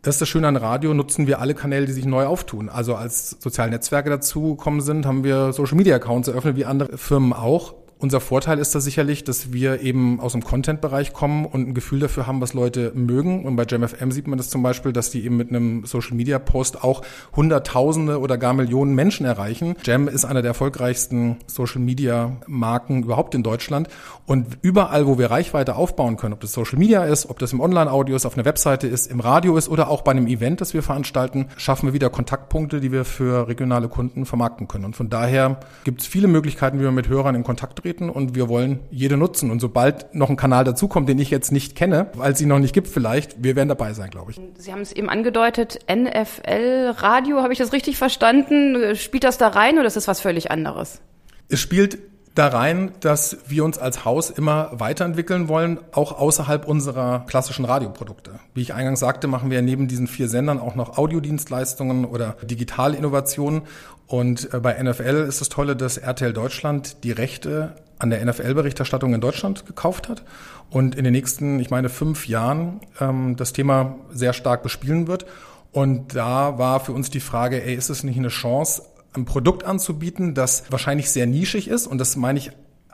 das 0.01 0.15
ist 0.15 0.21
das 0.21 0.29
Schöne 0.29 0.47
an 0.47 0.55
Radio, 0.55 0.93
nutzen 0.93 1.27
wir 1.27 1.39
alle 1.41 1.53
Kanäle, 1.53 1.85
die 1.85 1.91
sich 1.91 2.05
neu 2.05 2.25
auftun. 2.25 2.69
Also 2.69 2.95
als 2.95 3.37
soziale 3.41 3.71
Netzwerke 3.71 4.09
dazugekommen 4.09 4.81
sind, 4.81 5.05
haben 5.05 5.23
wir 5.23 5.51
Social 5.53 5.75
Media 5.75 5.95
Accounts 5.95 6.27
eröffnet, 6.27 6.55
wie 6.55 6.65
andere 6.65 6.97
Firmen 6.97 7.33
auch. 7.33 7.73
Unser 7.99 8.19
Vorteil 8.19 8.59
ist 8.59 8.75
da 8.75 8.79
sicherlich, 8.79 9.23
dass 9.23 9.53
wir 9.53 9.81
eben 9.81 10.19
aus 10.19 10.33
dem 10.33 10.43
Content-Bereich 10.43 11.13
kommen 11.13 11.45
und 11.45 11.69
ein 11.69 11.73
Gefühl 11.73 11.99
dafür 11.99 12.27
haben, 12.27 12.41
was 12.41 12.53
Leute 12.53 12.91
mögen. 12.93 13.43
Und 13.43 13.55
bei 13.55 13.65
JamFM 13.67 14.11
sieht 14.11 14.27
man 14.27 14.37
das 14.37 14.51
zum 14.51 14.61
Beispiel, 14.61 14.93
dass 14.93 15.09
die 15.09 15.25
eben 15.25 15.35
mit 15.35 15.49
einem 15.49 15.83
Social-Media-Post 15.83 16.83
auch 16.83 17.01
Hunderttausende 17.35 18.19
oder 18.19 18.37
gar 18.37 18.53
Millionen 18.53 18.93
Menschen 18.93 19.25
erreichen. 19.25 19.75
Jam 19.83 20.07
ist 20.07 20.25
einer 20.25 20.43
der 20.43 20.49
erfolgreichsten 20.49 21.37
Social-Media-Marken 21.47 23.01
überhaupt 23.01 23.33
in 23.33 23.41
Deutschland. 23.41 23.87
Und 24.27 24.59
überall, 24.61 25.07
wo 25.07 25.17
wir 25.17 25.31
Reichweite 25.31 25.75
aufbauen 25.75 26.17
können, 26.17 26.33
ob 26.33 26.41
das 26.41 26.53
Social 26.53 26.77
Media 26.77 27.03
ist, 27.03 27.27
ob 27.27 27.39
das 27.39 27.51
im 27.51 27.61
Online-Audio 27.61 28.15
ist, 28.15 28.27
auf 28.27 28.35
einer 28.35 28.45
Webseite 28.45 28.85
ist, 28.85 29.09
im 29.09 29.21
Radio 29.21 29.57
ist 29.57 29.69
oder 29.69 29.89
auch 29.89 30.03
bei 30.03 30.11
einem 30.11 30.27
Event, 30.27 30.61
das 30.61 30.75
wir 30.75 30.83
veranstalten, 30.83 31.47
schaffen 31.57 31.87
wir 31.87 31.93
wieder 31.93 32.11
Kontaktpunkte, 32.11 32.79
die 32.79 32.91
wir 32.91 33.05
für 33.05 33.47
regionale 33.47 33.87
Kunden 33.87 34.27
vermarkten 34.27 34.67
können. 34.67 34.85
Und 34.85 34.95
von 34.95 35.09
daher 35.09 35.59
gibt 35.83 36.01
es 36.01 36.07
viele 36.07 36.27
Möglichkeiten, 36.27 36.77
wie 36.77 36.83
wir 36.83 36.91
mit 36.91 37.07
Hörern 37.07 37.33
in 37.33 37.43
Kontakt 37.43 37.79
treten 37.79 37.86
auftreten 37.87 38.09
und 38.09 38.35
wir 38.35 38.49
wollen 38.49 38.79
jede 38.91 39.17
nutzen. 39.17 39.51
Und 39.51 39.59
sobald 39.59 40.13
noch 40.13 40.29
ein 40.29 40.35
Kanal 40.35 40.63
dazukommt, 40.63 41.07
den 41.07 41.19
ich 41.19 41.29
jetzt 41.29 41.51
nicht 41.51 41.75
kenne, 41.75 42.11
weil 42.15 42.33
es 42.33 42.41
ihn 42.41 42.49
noch 42.49 42.59
nicht 42.59 42.73
gibt 42.73 42.87
vielleicht, 42.87 43.43
wir 43.43 43.55
werden 43.55 43.69
dabei 43.69 43.93
sein, 43.93 44.09
glaube 44.09 44.31
ich. 44.31 44.41
Sie 44.57 44.71
haben 44.71 44.81
es 44.81 44.91
eben 44.91 45.09
angedeutet, 45.09 45.79
NFL 45.89 46.93
Radio, 46.97 47.41
habe 47.41 47.53
ich 47.53 47.59
das 47.59 47.73
richtig 47.73 47.97
verstanden? 47.97 48.95
Spielt 48.95 49.23
das 49.23 49.37
da 49.37 49.47
rein 49.49 49.77
oder 49.77 49.87
ist 49.87 49.95
das 49.95 50.07
was 50.07 50.19
völlig 50.19 50.51
anderes? 50.51 51.01
Es 51.49 51.59
spielt 51.59 51.97
da 52.37 52.47
rein, 52.47 52.91
dass 52.99 53.37
wir 53.47 53.65
uns 53.65 53.77
als 53.77 54.05
Haus 54.05 54.29
immer 54.29 54.71
weiterentwickeln 54.73 55.47
wollen, 55.47 55.79
auch 55.91 56.17
außerhalb 56.19 56.67
unserer 56.67 57.25
klassischen 57.27 57.65
Radioprodukte. 57.65 58.39
Wie 58.53 58.61
ich 58.61 58.73
eingangs 58.73 58.99
sagte, 58.99 59.27
machen 59.27 59.49
wir 59.49 59.61
neben 59.61 59.87
diesen 59.87 60.07
vier 60.07 60.29
Sendern 60.29 60.59
auch 60.59 60.75
noch 60.75 60.97
Audiodienstleistungen 60.97 62.05
oder 62.05 62.37
Digitalinnovationen. 62.43 63.63
Und 64.05 64.53
äh, 64.53 64.59
bei 64.59 64.81
NFL 64.81 65.25
ist 65.27 65.41
das 65.41 65.49
Tolle, 65.49 65.75
dass 65.75 65.97
RTL 65.97 66.33
Deutschland 66.33 67.03
die 67.03 67.11
Rechte 67.11 67.75
an 67.99 68.09
der 68.11 68.23
NFL-Berichterstattung 68.23 69.13
in 69.13 69.21
Deutschland 69.21 69.65
gekauft 69.65 70.07
hat 70.07 70.23
und 70.69 70.95
in 70.95 71.03
den 71.03 71.13
nächsten, 71.13 71.59
ich 71.59 71.71
meine, 71.71 71.89
fünf 71.89 72.27
Jahren 72.27 72.81
ähm, 72.99 73.35
das 73.35 73.53
Thema 73.53 73.95
sehr 74.11 74.33
stark 74.33 74.61
bespielen 74.63 75.07
wird. 75.07 75.25
Und 75.71 76.15
da 76.15 76.57
war 76.57 76.79
für 76.79 76.91
uns 76.91 77.09
die 77.09 77.19
Frage, 77.19 77.63
ey, 77.63 77.73
ist 77.73 77.89
es 77.89 78.03
nicht 78.03 78.17
eine 78.17 78.29
Chance, 78.29 78.83
ein 79.13 79.25
Produkt 79.25 79.63
anzubieten, 79.63 80.33
das 80.33 80.63
wahrscheinlich 80.69 81.09
sehr 81.09 81.25
nischig 81.25 81.67
ist 81.67 81.87
und 81.87 81.97
das 81.97 82.15
meine 82.15 82.39
ich 82.39 82.51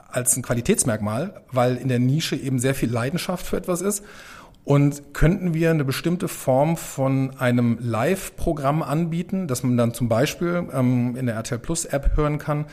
als 0.08 0.36
ein 0.36 0.42
Qualitätsmerkmal, 0.42 1.42
weil 1.50 1.76
in 1.76 1.88
der 1.88 1.98
Nische 1.98 2.36
eben 2.36 2.58
sehr 2.58 2.74
viel 2.74 2.90
Leidenschaft 2.90 3.46
für 3.46 3.56
etwas 3.56 3.80
ist. 3.80 4.04
Und 4.62 5.12
könnten 5.12 5.52
wir 5.52 5.70
eine 5.70 5.84
bestimmte 5.84 6.26
Form 6.26 6.78
von 6.78 7.38
einem 7.38 7.76
Live-Programm 7.82 8.82
anbieten, 8.82 9.46
das 9.46 9.62
man 9.62 9.76
dann 9.76 9.92
zum 9.92 10.08
Beispiel 10.08 10.66
ähm, 10.72 11.16
in 11.16 11.26
der 11.26 11.34
RTL 11.34 11.58
Plus 11.58 11.84
App 11.84 12.16
hören 12.16 12.38
kann, 12.38 12.64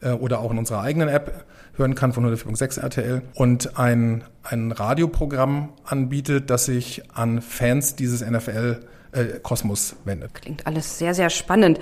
äh, 0.00 0.10
oder 0.10 0.40
auch 0.40 0.50
in 0.50 0.58
unserer 0.58 0.82
eigenen 0.82 1.08
App 1.08 1.46
hören 1.76 1.94
kann 1.94 2.12
von 2.12 2.26
104.6 2.26 2.80
RTL 2.80 3.22
und 3.34 3.78
ein, 3.78 4.24
ein 4.42 4.72
Radioprogramm 4.72 5.70
anbietet, 5.84 6.50
das 6.50 6.66
sich 6.66 7.02
an 7.14 7.40
Fans 7.40 7.94
dieses 7.94 8.28
NFL 8.28 8.80
äh, 9.12 9.38
Kosmos 9.42 9.96
wendet. 10.04 10.34
Klingt 10.34 10.66
alles 10.66 10.98
sehr, 10.98 11.14
sehr 11.14 11.30
spannend. 11.30 11.78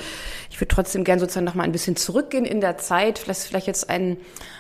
Ich 0.51 0.61
würde 0.61 0.75
trotzdem 0.75 1.05
gerne 1.05 1.21
sozusagen 1.21 1.47
noch 1.47 1.55
mal 1.55 1.65
ein 1.65 1.73
bisschen 1.73 1.97
zurückgehen 1.97 2.45
in 2.45 2.61
der 2.61 2.79
Zeit. 2.79 3.19
Vielleicht, 3.19 3.43
vielleicht 3.43 3.67
jetzt 3.67 3.91
ein, 3.91 4.17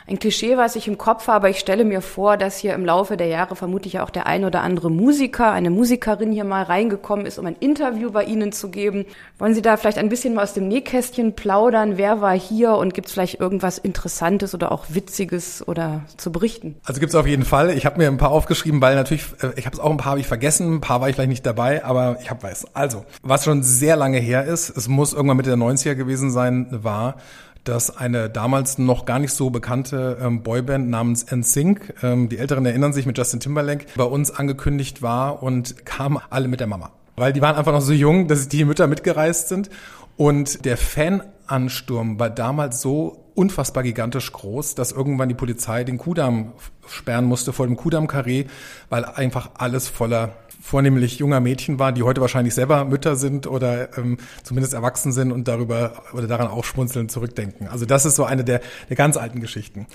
ein 0.06 0.18
Klischee, 0.18 0.56
was 0.56 0.76
ich 0.76 0.88
im 0.88 0.98
Kopf 0.98 1.28
habe. 1.28 1.50
Ich 1.50 1.58
stelle 1.58 1.84
mir 1.84 2.00
vor, 2.00 2.36
dass 2.36 2.58
hier 2.58 2.74
im 2.74 2.84
Laufe 2.84 3.16
der 3.16 3.26
Jahre 3.26 3.56
vermutlich 3.56 4.00
auch 4.00 4.10
der 4.10 4.26
ein 4.26 4.44
oder 4.44 4.62
andere 4.62 4.90
Musiker, 4.90 5.52
eine 5.52 5.70
Musikerin 5.70 6.32
hier 6.32 6.44
mal 6.44 6.62
reingekommen 6.62 7.26
ist, 7.26 7.38
um 7.38 7.46
ein 7.46 7.56
Interview 7.60 8.10
bei 8.10 8.24
Ihnen 8.24 8.52
zu 8.52 8.70
geben. 8.70 9.06
Wollen 9.38 9.54
Sie 9.54 9.62
da 9.62 9.76
vielleicht 9.76 9.98
ein 9.98 10.08
bisschen 10.08 10.34
mal 10.34 10.42
aus 10.42 10.54
dem 10.54 10.68
Nähkästchen 10.68 11.34
plaudern? 11.34 11.96
Wer 11.96 12.20
war 12.20 12.38
hier 12.38 12.72
und 12.72 12.94
gibt 12.94 13.08
es 13.08 13.12
vielleicht 13.12 13.40
irgendwas 13.40 13.78
Interessantes 13.78 14.54
oder 14.54 14.72
auch 14.72 14.86
Witziges 14.88 15.66
oder 15.66 16.02
zu 16.16 16.32
berichten? 16.32 16.76
Also 16.84 17.00
gibt 17.00 17.10
es 17.10 17.16
auf 17.16 17.26
jeden 17.26 17.44
Fall. 17.44 17.70
Ich 17.70 17.86
habe 17.86 17.98
mir 17.98 18.08
ein 18.08 18.18
paar 18.18 18.30
aufgeschrieben, 18.30 18.80
weil 18.80 18.94
natürlich, 18.94 19.24
äh, 19.42 19.52
ich 19.56 19.66
habe 19.66 19.74
es 19.74 19.80
auch 19.80 19.90
ein 19.90 19.96
paar 19.96 20.12
habe 20.12 20.20
ich 20.20 20.26
vergessen, 20.26 20.76
ein 20.76 20.80
paar 20.80 21.00
war 21.00 21.08
ich 21.08 21.14
vielleicht 21.14 21.28
nicht 21.28 21.46
dabei, 21.46 21.84
aber 21.84 22.18
ich 22.20 22.30
habe 22.30 22.42
weiß. 22.42 22.55
Also, 22.64 23.04
was 23.22 23.44
schon 23.44 23.62
sehr 23.62 23.96
lange 23.96 24.18
her 24.18 24.44
ist, 24.44 24.70
es 24.70 24.88
muss 24.88 25.12
irgendwann 25.12 25.36
Mitte 25.36 25.50
der 25.50 25.58
90er 25.58 25.94
gewesen 25.94 26.30
sein, 26.30 26.68
war, 26.70 27.16
dass 27.64 27.96
eine 27.96 28.30
damals 28.30 28.78
noch 28.78 29.04
gar 29.04 29.18
nicht 29.18 29.32
so 29.32 29.50
bekannte 29.50 30.18
ähm, 30.20 30.42
Boyband 30.42 30.88
namens 30.88 31.26
NSYNC, 31.30 31.94
ähm, 32.02 32.28
die 32.28 32.38
Älteren 32.38 32.64
erinnern 32.64 32.92
sich 32.92 33.06
mit 33.06 33.18
Justin 33.18 33.40
Timberlake, 33.40 33.86
bei 33.96 34.04
uns 34.04 34.30
angekündigt 34.30 35.02
war 35.02 35.42
und 35.42 35.84
kamen 35.84 36.18
alle 36.30 36.48
mit 36.48 36.60
der 36.60 36.68
Mama. 36.68 36.92
Weil 37.16 37.32
die 37.32 37.42
waren 37.42 37.56
einfach 37.56 37.72
noch 37.72 37.80
so 37.80 37.92
jung, 37.92 38.28
dass 38.28 38.48
die 38.48 38.64
Mütter 38.64 38.86
mitgereist 38.86 39.48
sind. 39.48 39.70
Und 40.16 40.64
der 40.64 40.76
Fanansturm 40.76 42.18
war 42.18 42.30
damals 42.30 42.80
so 42.80 43.26
unfassbar 43.34 43.82
gigantisch 43.82 44.32
groß, 44.32 44.74
dass 44.74 44.92
irgendwann 44.92 45.28
die 45.28 45.34
Polizei 45.34 45.84
den 45.84 45.98
Kudamm 45.98 46.52
sperren 46.86 47.26
musste 47.26 47.52
vor 47.52 47.66
dem 47.66 47.76
Kudamm-Karree, 47.76 48.46
weil 48.88 49.04
einfach 49.04 49.50
alles 49.58 49.88
voller 49.88 50.32
vornehmlich 50.66 51.18
junger 51.20 51.38
Mädchen 51.38 51.78
war, 51.78 51.92
die 51.92 52.02
heute 52.02 52.20
wahrscheinlich 52.20 52.52
selber 52.52 52.84
Mütter 52.84 53.14
sind 53.14 53.46
oder 53.46 53.96
ähm, 53.96 54.18
zumindest 54.42 54.74
erwachsen 54.74 55.12
sind 55.12 55.30
und 55.30 55.46
darüber 55.46 55.92
oder 56.12 56.26
daran 56.26 56.48
auch 56.48 56.64
schmunzeln 56.64 57.08
zurückdenken. 57.08 57.68
Also 57.68 57.86
das 57.86 58.04
ist 58.04 58.16
so 58.16 58.24
eine 58.24 58.42
der, 58.42 58.60
der 58.88 58.96
ganz 58.96 59.16
alten 59.16 59.40
Geschichten. 59.40 59.86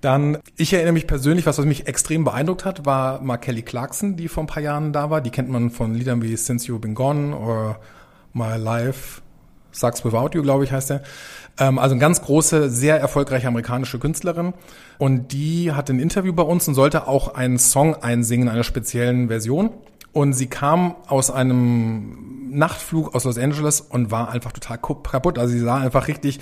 Dann, 0.00 0.38
ich 0.56 0.72
erinnere 0.72 0.92
mich 0.92 1.08
persönlich, 1.08 1.46
was, 1.46 1.58
was 1.58 1.64
mich 1.64 1.88
extrem 1.88 2.22
beeindruckt 2.22 2.64
hat, 2.64 2.86
war 2.86 3.20
mal 3.20 3.38
Kelly 3.38 3.62
Clarkson, 3.62 4.14
die 4.14 4.28
vor 4.28 4.44
ein 4.44 4.46
paar 4.46 4.62
Jahren 4.62 4.92
da 4.92 5.10
war. 5.10 5.20
Die 5.20 5.30
kennt 5.30 5.50
man 5.50 5.70
von 5.70 5.94
Liedern 5.94 6.22
wie 6.22 6.36
Since 6.36 6.70
You've 6.70 6.78
Been 6.78 6.94
Gone 6.94 7.36
oder 7.36 7.80
My 8.32 8.56
Life 8.56 9.22
Sucks 9.72 10.04
Without 10.04 10.30
You, 10.34 10.42
glaube 10.42 10.62
ich, 10.62 10.70
heißt 10.70 10.92
er. 10.92 11.02
Ähm, 11.58 11.80
also 11.80 11.94
eine 11.94 12.00
ganz 12.00 12.22
große, 12.22 12.70
sehr 12.70 13.00
erfolgreiche 13.00 13.48
amerikanische 13.48 13.98
Künstlerin. 13.98 14.54
Und 14.98 15.32
die 15.32 15.72
hat 15.72 15.90
ein 15.90 15.98
Interview 15.98 16.32
bei 16.32 16.44
uns 16.44 16.68
und 16.68 16.74
sollte 16.74 17.08
auch 17.08 17.34
einen 17.34 17.58
Song 17.58 17.96
einsingen 17.96 18.46
in 18.46 18.52
einer 18.52 18.64
speziellen 18.64 19.26
Version. 19.26 19.70
Und 20.12 20.32
sie 20.32 20.48
kam 20.48 20.96
aus 21.06 21.30
einem 21.30 22.40
Nachtflug 22.52 23.14
aus 23.14 23.24
Los 23.24 23.38
Angeles 23.38 23.80
und 23.80 24.10
war 24.10 24.30
einfach 24.30 24.52
total 24.52 24.78
kaputt. 24.78 25.38
Also 25.38 25.52
sie 25.52 25.60
sah 25.60 25.78
einfach 25.78 26.08
richtig 26.08 26.40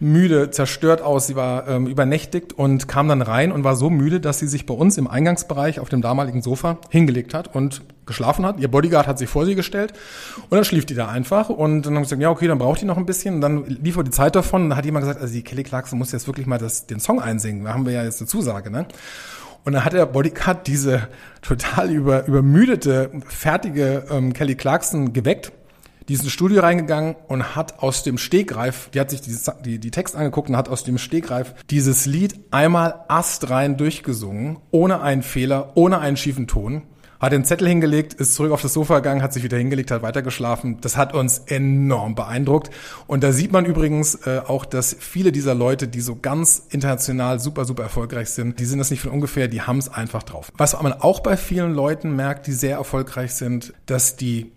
müde, 0.00 0.50
zerstört 0.50 1.02
aus. 1.02 1.26
Sie 1.26 1.36
war 1.36 1.66
ähm, 1.68 1.86
übernächtigt 1.86 2.52
und 2.52 2.88
kam 2.88 3.08
dann 3.08 3.22
rein 3.22 3.52
und 3.52 3.64
war 3.64 3.76
so 3.76 3.90
müde, 3.90 4.20
dass 4.20 4.38
sie 4.38 4.46
sich 4.46 4.66
bei 4.66 4.74
uns 4.74 4.98
im 4.98 5.08
Eingangsbereich 5.08 5.80
auf 5.80 5.88
dem 5.88 6.02
damaligen 6.02 6.42
Sofa 6.42 6.78
hingelegt 6.90 7.34
hat 7.34 7.54
und 7.54 7.82
geschlafen 8.04 8.46
hat. 8.46 8.60
Ihr 8.60 8.68
Bodyguard 8.68 9.06
hat 9.06 9.18
sich 9.18 9.28
vor 9.28 9.44
sie 9.46 9.54
gestellt 9.54 9.92
und 10.48 10.52
dann 10.52 10.64
schlief 10.64 10.86
die 10.86 10.94
da 10.94 11.08
einfach 11.08 11.48
und 11.48 11.82
dann 11.82 11.96
haben 11.96 12.04
sie 12.04 12.10
gesagt, 12.10 12.22
ja 12.22 12.30
okay, 12.30 12.46
dann 12.46 12.58
braucht 12.58 12.80
die 12.80 12.84
noch 12.84 12.96
ein 12.96 13.06
bisschen 13.06 13.36
und 13.36 13.40
dann 13.40 13.64
lief 13.64 13.96
die 14.00 14.10
Zeit 14.10 14.36
davon 14.36 14.64
und 14.64 14.70
dann 14.70 14.78
hat 14.78 14.84
jemand 14.84 15.04
gesagt, 15.04 15.20
also 15.20 15.32
die 15.32 15.42
Kelly 15.42 15.64
Clarkson 15.64 15.98
muss 15.98 16.12
jetzt 16.12 16.26
wirklich 16.26 16.46
mal 16.46 16.58
das, 16.58 16.86
den 16.86 17.00
Song 17.00 17.20
einsingen. 17.20 17.64
Da 17.64 17.72
haben 17.72 17.84
wir 17.84 17.92
ja 17.92 18.04
jetzt 18.04 18.20
eine 18.20 18.28
Zusage, 18.28 18.70
ne? 18.70 18.86
Und 19.66 19.72
dann 19.72 19.84
hat 19.84 19.94
der 19.94 20.06
Bodyguard 20.06 20.64
diese 20.68 21.08
total 21.42 21.90
über, 21.90 22.24
übermüdete, 22.28 23.10
fertige 23.26 24.04
ähm, 24.08 24.32
Kelly 24.32 24.54
Clarkson 24.54 25.12
geweckt, 25.12 25.50
die 26.08 26.14
ist 26.14 26.22
ins 26.22 26.30
Studio 26.30 26.60
reingegangen 26.60 27.16
und 27.26 27.56
hat 27.56 27.80
aus 27.80 28.04
dem 28.04 28.16
Stegreif, 28.16 28.90
die 28.94 29.00
hat 29.00 29.10
sich 29.10 29.22
die, 29.22 29.36
die, 29.64 29.80
die 29.80 29.90
Text 29.90 30.14
angeguckt 30.14 30.48
und 30.48 30.56
hat 30.56 30.68
aus 30.68 30.84
dem 30.84 30.98
Stegreif 30.98 31.52
dieses 31.68 32.06
Lied 32.06 32.38
einmal 32.52 33.06
astrein 33.08 33.76
durchgesungen, 33.76 34.58
ohne 34.70 35.00
einen 35.02 35.24
Fehler, 35.24 35.72
ohne 35.74 35.98
einen 35.98 36.16
schiefen 36.16 36.46
Ton 36.46 36.82
hat 37.20 37.32
den 37.32 37.44
Zettel 37.44 37.68
hingelegt, 37.68 38.14
ist 38.14 38.34
zurück 38.34 38.52
auf 38.52 38.62
das 38.62 38.72
Sofa 38.72 38.96
gegangen, 38.96 39.22
hat 39.22 39.32
sich 39.32 39.42
wieder 39.42 39.56
hingelegt, 39.56 39.90
hat 39.90 40.02
weitergeschlafen. 40.02 40.78
Das 40.80 40.96
hat 40.96 41.14
uns 41.14 41.38
enorm 41.46 42.14
beeindruckt. 42.14 42.70
Und 43.06 43.22
da 43.22 43.32
sieht 43.32 43.52
man 43.52 43.64
übrigens 43.64 44.14
äh, 44.26 44.40
auch, 44.46 44.64
dass 44.64 44.96
viele 44.98 45.32
dieser 45.32 45.54
Leute, 45.54 45.88
die 45.88 46.00
so 46.00 46.16
ganz 46.16 46.62
international 46.70 47.40
super, 47.40 47.64
super 47.64 47.84
erfolgreich 47.84 48.30
sind, 48.30 48.60
die 48.60 48.64
sind 48.64 48.78
das 48.78 48.90
nicht 48.90 49.00
von 49.00 49.12
ungefähr, 49.12 49.48
die 49.48 49.62
haben 49.62 49.78
es 49.78 49.88
einfach 49.88 50.22
drauf. 50.22 50.52
Was 50.56 50.80
man 50.80 50.92
auch 50.92 51.20
bei 51.20 51.36
vielen 51.36 51.74
Leuten 51.74 52.14
merkt, 52.16 52.46
die 52.46 52.52
sehr 52.52 52.76
erfolgreich 52.76 53.34
sind, 53.34 53.72
dass 53.86 54.16
die 54.16 54.52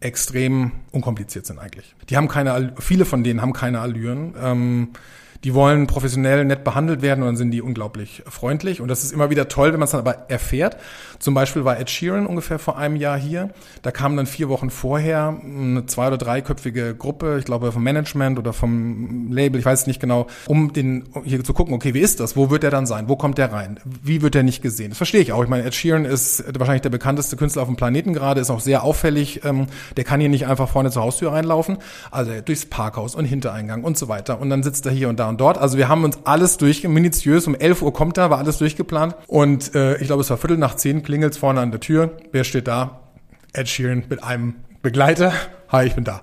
extrem 0.00 0.72
unkompliziert 0.92 1.46
sind 1.46 1.58
eigentlich. 1.58 1.94
Die 2.08 2.16
haben 2.16 2.28
keine, 2.28 2.72
viele 2.78 3.04
von 3.04 3.22
denen 3.22 3.42
haben 3.42 3.52
keine 3.52 3.80
Allüren. 3.80 4.34
Ähm, 4.42 4.88
die 5.44 5.54
wollen 5.54 5.86
professionell 5.86 6.44
nett 6.44 6.64
behandelt 6.64 7.00
werden 7.00 7.20
und 7.22 7.28
dann 7.28 7.36
sind 7.36 7.50
die 7.50 7.62
unglaublich 7.62 8.22
freundlich. 8.28 8.80
Und 8.80 8.88
das 8.88 9.04
ist 9.04 9.12
immer 9.12 9.30
wieder 9.30 9.48
toll, 9.48 9.72
wenn 9.72 9.80
man 9.80 9.86
es 9.86 9.92
dann 9.92 10.00
aber 10.00 10.28
erfährt. 10.28 10.76
Zum 11.18 11.34
Beispiel 11.34 11.64
war 11.64 11.78
Ed 11.78 11.88
Sheeran 11.88 12.26
ungefähr 12.26 12.58
vor 12.58 12.76
einem 12.76 12.96
Jahr 12.96 13.18
hier. 13.18 13.50
Da 13.82 13.90
kam 13.90 14.16
dann 14.16 14.26
vier 14.26 14.48
Wochen 14.50 14.70
vorher 14.70 15.40
eine 15.42 15.86
zwei- 15.86 16.08
oder 16.08 16.18
dreiköpfige 16.18 16.94
Gruppe, 16.94 17.38
ich 17.38 17.46
glaube 17.46 17.72
vom 17.72 17.82
Management 17.82 18.38
oder 18.38 18.52
vom 18.52 19.32
Label, 19.32 19.58
ich 19.58 19.64
weiß 19.66 19.82
es 19.82 19.86
nicht 19.86 20.00
genau, 20.00 20.26
um 20.46 20.72
den 20.72 21.04
hier 21.24 21.42
zu 21.42 21.54
gucken, 21.54 21.74
okay, 21.74 21.94
wie 21.94 22.00
ist 22.00 22.20
das? 22.20 22.36
Wo 22.36 22.50
wird 22.50 22.62
der 22.62 22.70
dann 22.70 22.86
sein? 22.86 23.08
Wo 23.08 23.16
kommt 23.16 23.38
der 23.38 23.52
rein? 23.52 23.80
Wie 23.84 24.20
wird 24.20 24.34
der 24.34 24.42
nicht 24.42 24.60
gesehen? 24.60 24.90
Das 24.90 24.98
verstehe 24.98 25.22
ich 25.22 25.32
auch. 25.32 25.42
Ich 25.42 25.48
meine, 25.48 25.64
Ed 25.64 25.74
Sheeran 25.74 26.04
ist 26.04 26.44
wahrscheinlich 26.58 26.82
der 26.82 26.90
bekannteste 26.90 27.36
Künstler 27.36 27.62
auf 27.62 27.68
dem 27.68 27.76
Planeten 27.76 28.12
gerade, 28.12 28.40
ist 28.40 28.50
auch 28.50 28.60
sehr 28.60 28.84
auffällig. 28.84 29.42
Ähm, 29.44 29.68
der 29.96 30.04
kann 30.04 30.20
hier 30.20 30.28
nicht 30.28 30.46
einfach 30.46 30.68
vorne 30.68 30.90
zur 30.90 31.02
Haustür 31.02 31.32
reinlaufen. 31.32 31.78
Also 32.10 32.32
durchs 32.44 32.66
Parkhaus 32.66 33.14
und 33.14 33.24
Hintereingang 33.24 33.84
und 33.84 33.96
so 33.96 34.08
weiter. 34.08 34.40
Und 34.40 34.50
dann 34.50 34.62
sitzt 34.62 34.84
er 34.84 34.92
hier 34.92 35.08
und 35.08 35.18
da 35.18 35.29
und 35.30 35.40
dort. 35.40 35.56
Also 35.56 35.78
wir 35.78 35.88
haben 35.88 36.04
uns 36.04 36.18
alles 36.24 36.58
durch, 36.58 36.86
minutiös, 36.86 37.46
um 37.46 37.54
11 37.54 37.82
Uhr 37.82 37.92
kommt 37.92 38.18
er, 38.18 38.28
war 38.28 38.38
alles 38.38 38.58
durchgeplant. 38.58 39.16
Und 39.26 39.74
äh, 39.74 39.96
ich 39.96 40.08
glaube, 40.08 40.20
es 40.20 40.28
war 40.28 40.36
Viertel 40.36 40.58
nach 40.58 40.76
zehn, 40.76 41.02
klingelt's 41.02 41.38
vorne 41.38 41.60
an 41.60 41.70
der 41.70 41.80
Tür. 41.80 42.18
Wer 42.32 42.44
steht 42.44 42.68
da? 42.68 43.00
Ed 43.52 43.68
Sheeran 43.68 44.04
mit 44.08 44.22
einem 44.22 44.56
Begleiter. 44.82 45.32
Hi, 45.70 45.86
ich 45.86 45.94
bin 45.94 46.04
da. 46.04 46.22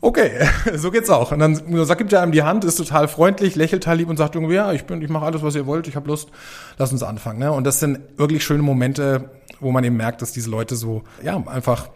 Okay, 0.00 0.48
so 0.74 0.90
geht's 0.90 1.10
auch. 1.10 1.32
Und 1.32 1.38
dann 1.38 1.54
gibt 1.96 2.12
er 2.12 2.22
einem 2.22 2.32
die 2.32 2.42
Hand, 2.42 2.64
ist 2.64 2.76
total 2.76 3.08
freundlich, 3.08 3.54
lächelt 3.54 3.86
halt 3.86 3.98
lieb 3.98 4.08
und 4.08 4.16
sagt 4.16 4.34
irgendwie, 4.34 4.54
ja, 4.54 4.72
ich 4.72 4.84
bin, 4.84 5.00
ich 5.00 5.08
mache 5.08 5.24
alles, 5.26 5.42
was 5.42 5.54
ihr 5.54 5.66
wollt, 5.66 5.86
ich 5.86 5.96
habe 5.96 6.08
Lust, 6.08 6.28
lass 6.76 6.92
uns 6.92 7.02
anfangen. 7.02 7.38
Ne? 7.38 7.52
Und 7.52 7.64
das 7.64 7.80
sind 7.80 8.00
wirklich 8.16 8.44
schöne 8.44 8.62
Momente, 8.62 9.30
wo 9.60 9.70
man 9.70 9.84
eben 9.84 9.96
merkt, 9.96 10.20
dass 10.20 10.32
diese 10.32 10.50
Leute 10.50 10.74
so, 10.74 11.02
ja, 11.22 11.40
einfach 11.46 11.88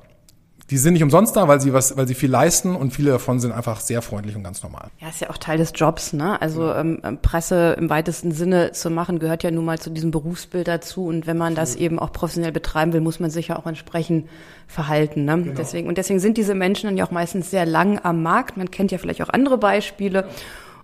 die 0.70 0.78
sind 0.78 0.94
nicht 0.94 1.04
umsonst 1.04 1.36
da, 1.36 1.46
weil 1.46 1.60
sie 1.60 1.72
was, 1.72 1.96
weil 1.96 2.08
sie 2.08 2.14
viel 2.14 2.30
leisten 2.30 2.74
und 2.74 2.92
viele 2.92 3.12
davon 3.12 3.38
sind 3.38 3.52
einfach 3.52 3.78
sehr 3.78 4.02
freundlich 4.02 4.34
und 4.34 4.42
ganz 4.42 4.64
normal. 4.64 4.88
Ja, 4.98 5.08
ist 5.08 5.20
ja 5.20 5.30
auch 5.30 5.38
Teil 5.38 5.58
des 5.58 5.72
Jobs, 5.74 6.12
ne? 6.12 6.40
Also 6.42 6.72
ähm, 6.72 7.00
ähm, 7.04 7.18
Presse 7.22 7.76
im 7.78 7.88
weitesten 7.88 8.32
Sinne 8.32 8.72
zu 8.72 8.90
machen, 8.90 9.20
gehört 9.20 9.44
ja 9.44 9.52
nun 9.52 9.64
mal 9.64 9.78
zu 9.78 9.90
diesem 9.90 10.10
Berufsbild 10.10 10.66
dazu. 10.66 11.06
Und 11.06 11.28
wenn 11.28 11.36
man 11.36 11.54
das 11.54 11.76
eben 11.76 12.00
auch 12.00 12.12
professionell 12.12 12.50
betreiben 12.50 12.92
will, 12.92 13.00
muss 13.00 13.20
man 13.20 13.30
sich 13.30 13.48
ja 13.48 13.58
auch 13.58 13.66
entsprechend 13.66 14.28
verhalten. 14.66 15.24
Ne? 15.24 15.40
Genau. 15.40 15.54
Deswegen, 15.56 15.86
und 15.86 15.98
deswegen 15.98 16.18
sind 16.18 16.36
diese 16.36 16.54
Menschen 16.54 16.88
dann 16.88 16.96
ja 16.96 17.06
auch 17.06 17.12
meistens 17.12 17.50
sehr 17.50 17.64
lang 17.64 18.00
am 18.02 18.22
Markt. 18.24 18.56
Man 18.56 18.70
kennt 18.70 18.90
ja 18.90 18.98
vielleicht 18.98 19.22
auch 19.22 19.28
andere 19.28 19.58
Beispiele. 19.58 20.28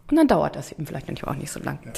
Und 0.09 0.17
dann 0.17 0.29
dauert 0.29 0.55
das 0.55 0.71
eben 0.71 0.87
vielleicht 0.87 1.09
manchmal 1.09 1.35
auch 1.35 1.39
nicht 1.39 1.51
so 1.51 1.59
lang. 1.59 1.81
Ja. 1.85 1.93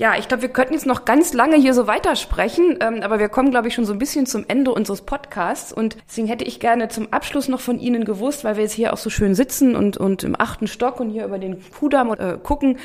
Ja, 0.00 0.16
ich 0.16 0.28
glaube, 0.28 0.40
wir 0.40 0.48
könnten 0.48 0.72
jetzt 0.72 0.86
noch 0.86 1.04
ganz 1.04 1.34
lange 1.34 1.56
hier 1.56 1.74
so 1.74 1.86
weitersprechen, 1.86 2.78
ähm, 2.80 3.02
aber 3.02 3.18
wir 3.18 3.28
kommen, 3.28 3.50
glaube 3.50 3.68
ich, 3.68 3.74
schon 3.74 3.84
so 3.84 3.92
ein 3.92 3.98
bisschen 3.98 4.24
zum 4.24 4.46
Ende 4.48 4.72
unseres 4.72 5.02
Podcasts. 5.02 5.74
Und 5.74 5.98
deswegen 6.08 6.26
hätte 6.26 6.42
ich 6.42 6.58
gerne 6.58 6.88
zum 6.88 7.12
Abschluss 7.12 7.48
noch 7.48 7.60
von 7.60 7.78
Ihnen 7.78 8.06
gewusst, 8.06 8.42
weil 8.42 8.56
wir 8.56 8.62
jetzt 8.62 8.72
hier 8.72 8.94
auch 8.94 8.96
so 8.96 9.10
schön 9.10 9.34
sitzen 9.34 9.76
und, 9.76 9.98
und 9.98 10.24
im 10.24 10.40
achten 10.40 10.68
Stock 10.68 11.00
und 11.00 11.10
hier 11.10 11.26
über 11.26 11.38
den 11.38 11.62
Kudamm 11.78 12.14
äh, 12.14 12.38
gucken. 12.42 12.78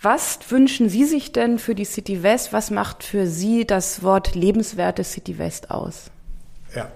Was 0.00 0.38
wünschen 0.48 0.88
Sie 0.88 1.04
sich 1.04 1.32
denn 1.32 1.58
für 1.58 1.74
die 1.74 1.84
City 1.84 2.22
West? 2.22 2.52
Was 2.52 2.70
macht 2.70 3.02
für 3.02 3.26
Sie 3.26 3.66
das 3.66 4.04
Wort 4.04 4.36
lebenswerte 4.36 5.02
City 5.02 5.38
West 5.38 5.72
aus? 5.72 6.12
Ja. 6.76 6.86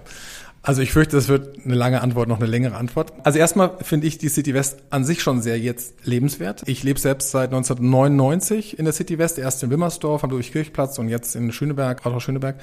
Also 0.63 0.83
ich 0.83 0.91
fürchte, 0.91 1.15
das 1.15 1.27
wird 1.27 1.65
eine 1.65 1.73
lange 1.73 2.01
Antwort, 2.01 2.27
noch 2.27 2.37
eine 2.37 2.45
längere 2.45 2.75
Antwort. 2.75 3.13
Also 3.23 3.39
erstmal 3.39 3.77
finde 3.81 4.05
ich 4.05 4.19
die 4.19 4.29
City 4.29 4.53
West 4.53 4.77
an 4.91 5.03
sich 5.03 5.23
schon 5.23 5.41
sehr 5.41 5.57
jetzt 5.57 6.05
lebenswert. 6.05 6.61
Ich 6.67 6.83
lebe 6.83 6.99
selbst 6.99 7.31
seit 7.31 7.49
1999 7.49 8.77
in 8.77 8.85
der 8.85 8.93
City 8.93 9.17
West, 9.17 9.39
erst 9.39 9.63
in 9.63 9.71
Wimmersdorf 9.71 10.23
am 10.23 10.29
Durchkirchplatz 10.29 10.99
und 10.99 11.09
jetzt 11.09 11.35
in 11.35 11.51
Schöneberg, 11.51 12.05
Rathaus 12.05 12.21
Schöneberg. 12.21 12.57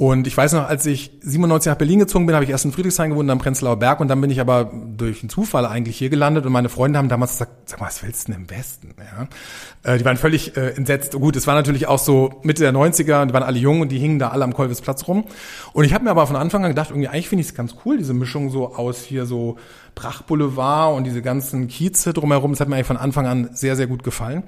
Und 0.00 0.26
ich 0.26 0.34
weiß 0.34 0.54
noch, 0.54 0.66
als 0.66 0.86
ich 0.86 1.10
97 1.20 1.68
nach 1.68 1.76
Berlin 1.76 1.98
gezogen 1.98 2.24
bin, 2.24 2.34
habe 2.34 2.46
ich 2.46 2.50
erst 2.50 2.64
in 2.64 2.72
Friedrichshain 2.72 3.10
gewohnt, 3.10 3.28
dann 3.28 3.36
Prenzlauer 3.36 3.76
Berg 3.76 4.00
und 4.00 4.08
dann 4.08 4.18
bin 4.22 4.30
ich 4.30 4.40
aber 4.40 4.72
durch 4.96 5.20
einen 5.20 5.28
Zufall 5.28 5.66
eigentlich 5.66 5.98
hier 5.98 6.08
gelandet 6.08 6.46
und 6.46 6.52
meine 6.52 6.70
Freunde 6.70 6.98
haben 6.98 7.10
damals 7.10 7.32
gesagt, 7.32 7.68
sag 7.68 7.80
mal, 7.80 7.88
was 7.88 8.02
willst 8.02 8.26
du 8.26 8.32
denn 8.32 8.40
im 8.40 8.50
Westen? 8.50 8.94
Ja? 8.96 9.28
Äh, 9.82 9.98
die 9.98 10.06
waren 10.06 10.16
völlig 10.16 10.56
äh, 10.56 10.70
entsetzt. 10.70 11.12
Gut, 11.12 11.36
es 11.36 11.46
war 11.46 11.54
natürlich 11.54 11.86
auch 11.86 11.98
so 11.98 12.40
Mitte 12.44 12.62
der 12.62 12.72
90er, 12.72 13.26
die 13.26 13.34
waren 13.34 13.42
alle 13.42 13.58
jung 13.58 13.82
und 13.82 13.92
die 13.92 13.98
hingen 13.98 14.18
da 14.18 14.28
alle 14.28 14.42
am 14.44 14.54
Kolwitzplatz 14.54 15.06
rum. 15.06 15.26
Und 15.74 15.84
ich 15.84 15.92
habe 15.92 16.04
mir 16.04 16.12
aber 16.12 16.26
von 16.26 16.36
Anfang 16.36 16.64
an 16.64 16.70
gedacht, 16.70 16.88
irgendwie 16.88 17.08
eigentlich 17.08 17.28
finde 17.28 17.42
ich 17.42 17.48
es 17.48 17.54
ganz 17.54 17.74
cool, 17.84 17.98
diese 17.98 18.14
Mischung 18.14 18.48
so 18.48 18.74
aus 18.74 19.02
hier 19.02 19.26
so 19.26 19.58
Prachtboulevard 19.96 20.96
und 20.96 21.04
diese 21.04 21.20
ganzen 21.20 21.68
Kieze 21.68 22.14
drumherum. 22.14 22.52
Das 22.52 22.60
hat 22.60 22.68
mir 22.68 22.76
eigentlich 22.76 22.86
von 22.86 22.96
Anfang 22.96 23.26
an 23.26 23.50
sehr, 23.52 23.76
sehr 23.76 23.86
gut 23.86 24.02
gefallen. 24.02 24.44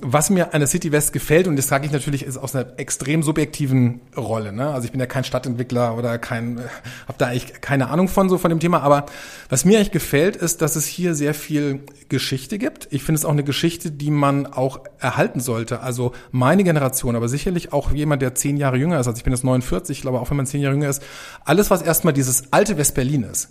Was 0.00 0.30
mir 0.30 0.54
an 0.54 0.60
der 0.60 0.68
City 0.68 0.92
West 0.92 1.12
gefällt, 1.12 1.46
und 1.46 1.56
das 1.56 1.68
sage 1.68 1.86
ich 1.86 1.92
natürlich, 1.92 2.24
ist 2.24 2.36
aus 2.36 2.54
einer 2.54 2.78
extrem 2.78 3.22
subjektiven 3.22 4.00
Rolle. 4.16 4.52
Ne? 4.52 4.68
Also 4.68 4.86
ich 4.86 4.90
bin 4.90 5.00
ja 5.00 5.06
kein 5.06 5.24
Stadtentwickler 5.24 5.96
oder 5.96 6.18
kein, 6.18 6.58
habe 7.06 7.18
da 7.18 7.26
eigentlich 7.26 7.60
keine 7.60 7.88
Ahnung 7.88 8.08
von 8.08 8.28
so 8.28 8.38
von 8.38 8.50
dem 8.50 8.60
Thema. 8.60 8.80
Aber 8.82 9.06
was 9.48 9.64
mir 9.64 9.78
eigentlich 9.78 9.92
gefällt, 9.92 10.36
ist, 10.36 10.62
dass 10.62 10.76
es 10.76 10.86
hier 10.86 11.14
sehr 11.14 11.34
viel 11.34 11.80
Geschichte 12.08 12.58
gibt. 12.58 12.88
Ich 12.90 13.02
finde 13.02 13.18
es 13.18 13.24
auch 13.24 13.32
eine 13.32 13.44
Geschichte, 13.44 13.90
die 13.90 14.10
man 14.10 14.46
auch 14.46 14.80
erhalten 14.98 15.40
sollte. 15.40 15.80
Also 15.80 16.12
meine 16.30 16.64
Generation, 16.64 17.16
aber 17.16 17.28
sicherlich 17.28 17.72
auch 17.72 17.92
jemand, 17.92 18.22
der 18.22 18.34
zehn 18.34 18.56
Jahre 18.56 18.76
jünger 18.76 19.00
ist. 19.00 19.06
Also 19.06 19.18
ich 19.18 19.24
bin 19.24 19.32
jetzt 19.32 19.44
49, 19.44 19.98
ich 19.98 20.02
glaube 20.02 20.20
auch 20.20 20.30
wenn 20.30 20.36
man 20.36 20.46
zehn 20.46 20.60
Jahre 20.60 20.74
jünger 20.74 20.88
ist. 20.88 21.02
Alles, 21.44 21.70
was 21.70 21.82
erstmal 21.82 22.12
dieses 22.12 22.52
alte 22.52 22.76
West-Berlin 22.78 23.24
ist 23.24 23.50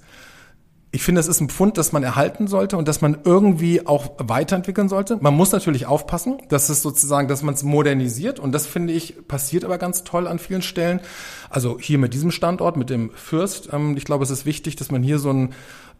ich 0.96 1.02
finde, 1.02 1.20
es 1.20 1.28
ist 1.28 1.42
ein 1.42 1.50
Pfund, 1.50 1.80
das 1.80 1.92
man 1.92 2.04
erhalten 2.04 2.46
sollte 2.46 2.78
und 2.78 2.88
das 2.88 3.02
man 3.02 3.18
irgendwie 3.24 3.88
auch 3.88 4.12
weiterentwickeln 4.20 4.90
sollte. 4.90 5.18
Man 5.20 5.34
muss 5.34 5.52
natürlich 5.52 5.88
aufpassen, 5.88 6.38
dass 6.50 6.70
es 6.70 6.84
sozusagen, 6.84 7.28
dass 7.28 7.42
man 7.42 7.56
es 7.56 7.64
modernisiert 7.64 8.40
und 8.40 8.52
das 8.52 8.68
finde 8.68 8.94
ich 8.94 9.28
passiert 9.28 9.66
aber 9.66 9.80
ganz 9.80 10.04
toll 10.04 10.28
an 10.28 10.38
vielen 10.38 10.62
Stellen. 10.62 11.00
Also 11.50 11.80
hier 11.80 11.98
mit 11.98 12.14
diesem 12.14 12.30
Standort, 12.30 12.78
mit 12.78 12.92
dem 12.92 13.10
Fürst. 13.16 13.70
Ähm, 13.74 13.98
ich 13.98 14.06
glaube, 14.06 14.24
es 14.24 14.30
ist 14.30 14.46
wichtig, 14.46 14.76
dass 14.76 14.92
man 14.92 15.02
hier 15.02 15.18
so 15.18 15.32
ein 15.32 15.56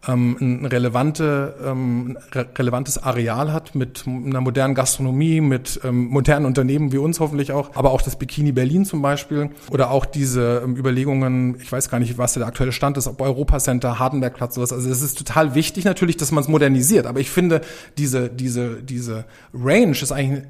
ähm, 0.08 0.38
ein 0.40 0.66
relevante, 0.66 1.56
ähm, 1.66 2.18
re 2.32 2.46
relevantes 2.58 2.98
Areal 2.98 3.52
hat 3.54 3.76
mit 3.76 4.04
einer 4.06 4.42
modernen 4.42 4.76
Gastronomie, 4.76 5.42
mit 5.42 5.80
ähm, 5.84 6.06
modernen 6.06 6.46
Unternehmen 6.46 6.92
wie 6.92 6.98
uns 6.98 7.20
hoffentlich 7.20 7.52
auch, 7.52 7.76
aber 7.76 7.92
auch 7.92 8.02
das 8.02 8.18
Bikini 8.18 8.52
Berlin 8.52 8.86
zum 8.86 9.02
Beispiel 9.02 9.50
oder 9.72 9.92
auch 9.92 10.06
diese 10.06 10.62
ähm, 10.64 10.76
Überlegungen, 10.76 11.58
ich 11.62 11.72
weiß 11.72 11.90
gar 11.90 12.00
nicht, 12.00 12.18
was 12.18 12.34
der 12.34 12.46
aktuelle 12.46 12.72
Stand 12.72 12.98
ist, 12.98 13.08
ob 13.08 13.22
Europacenter, 13.22 14.00
Hardenbergplatz, 14.00 14.56
sowas. 14.56 14.74
Also 14.74 14.90
es 14.90 15.02
ist 15.02 15.18
total 15.18 15.56
wichtig 15.56 15.86
natürlich, 15.86 16.18
dass 16.18 16.32
man 16.32 16.44
es 16.44 16.50
modernisiert, 16.50 17.06
aber 17.06 17.20
ich 17.20 17.30
finde, 17.30 17.62
diese, 17.98 18.30
diese, 18.30 18.82
diese 18.84 19.26
Range 19.54 19.92
ist 19.92 20.12
eigentlich 20.12 20.44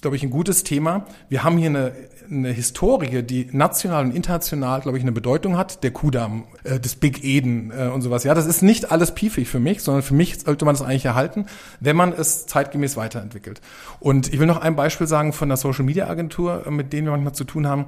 glaube 0.00 0.16
ich, 0.16 0.22
ein 0.22 0.30
gutes 0.30 0.64
Thema. 0.64 1.06
Wir 1.28 1.44
haben 1.44 1.58
hier 1.58 1.70
eine, 1.70 1.92
eine 2.30 2.50
Historie, 2.50 3.22
die 3.22 3.48
national 3.52 4.04
und 4.04 4.14
international, 4.14 4.80
glaube 4.80 4.98
ich, 4.98 5.04
eine 5.04 5.12
Bedeutung 5.12 5.56
hat. 5.56 5.82
Der 5.82 5.90
Kudamm, 5.90 6.44
äh, 6.64 6.80
das 6.80 6.96
Big 6.96 7.24
Eden 7.24 7.70
äh, 7.70 7.88
und 7.88 8.02
sowas. 8.02 8.24
Ja, 8.24 8.34
das 8.34 8.46
ist 8.46 8.62
nicht 8.62 8.90
alles 8.90 9.14
piefig 9.14 9.48
für 9.48 9.60
mich, 9.60 9.82
sondern 9.82 10.02
für 10.02 10.14
mich 10.14 10.40
sollte 10.40 10.64
man 10.64 10.74
das 10.74 10.82
eigentlich 10.82 11.04
erhalten, 11.04 11.46
wenn 11.80 11.96
man 11.96 12.12
es 12.12 12.46
zeitgemäß 12.46 12.96
weiterentwickelt. 12.96 13.60
Und 14.00 14.32
ich 14.32 14.38
will 14.38 14.46
noch 14.46 14.60
ein 14.60 14.76
Beispiel 14.76 15.06
sagen 15.06 15.32
von 15.32 15.48
der 15.48 15.56
Social 15.56 15.84
Media 15.84 16.08
Agentur, 16.08 16.66
äh, 16.66 16.70
mit 16.70 16.92
denen 16.92 17.06
wir 17.06 17.12
manchmal 17.12 17.34
zu 17.34 17.44
tun 17.44 17.66
haben. 17.66 17.86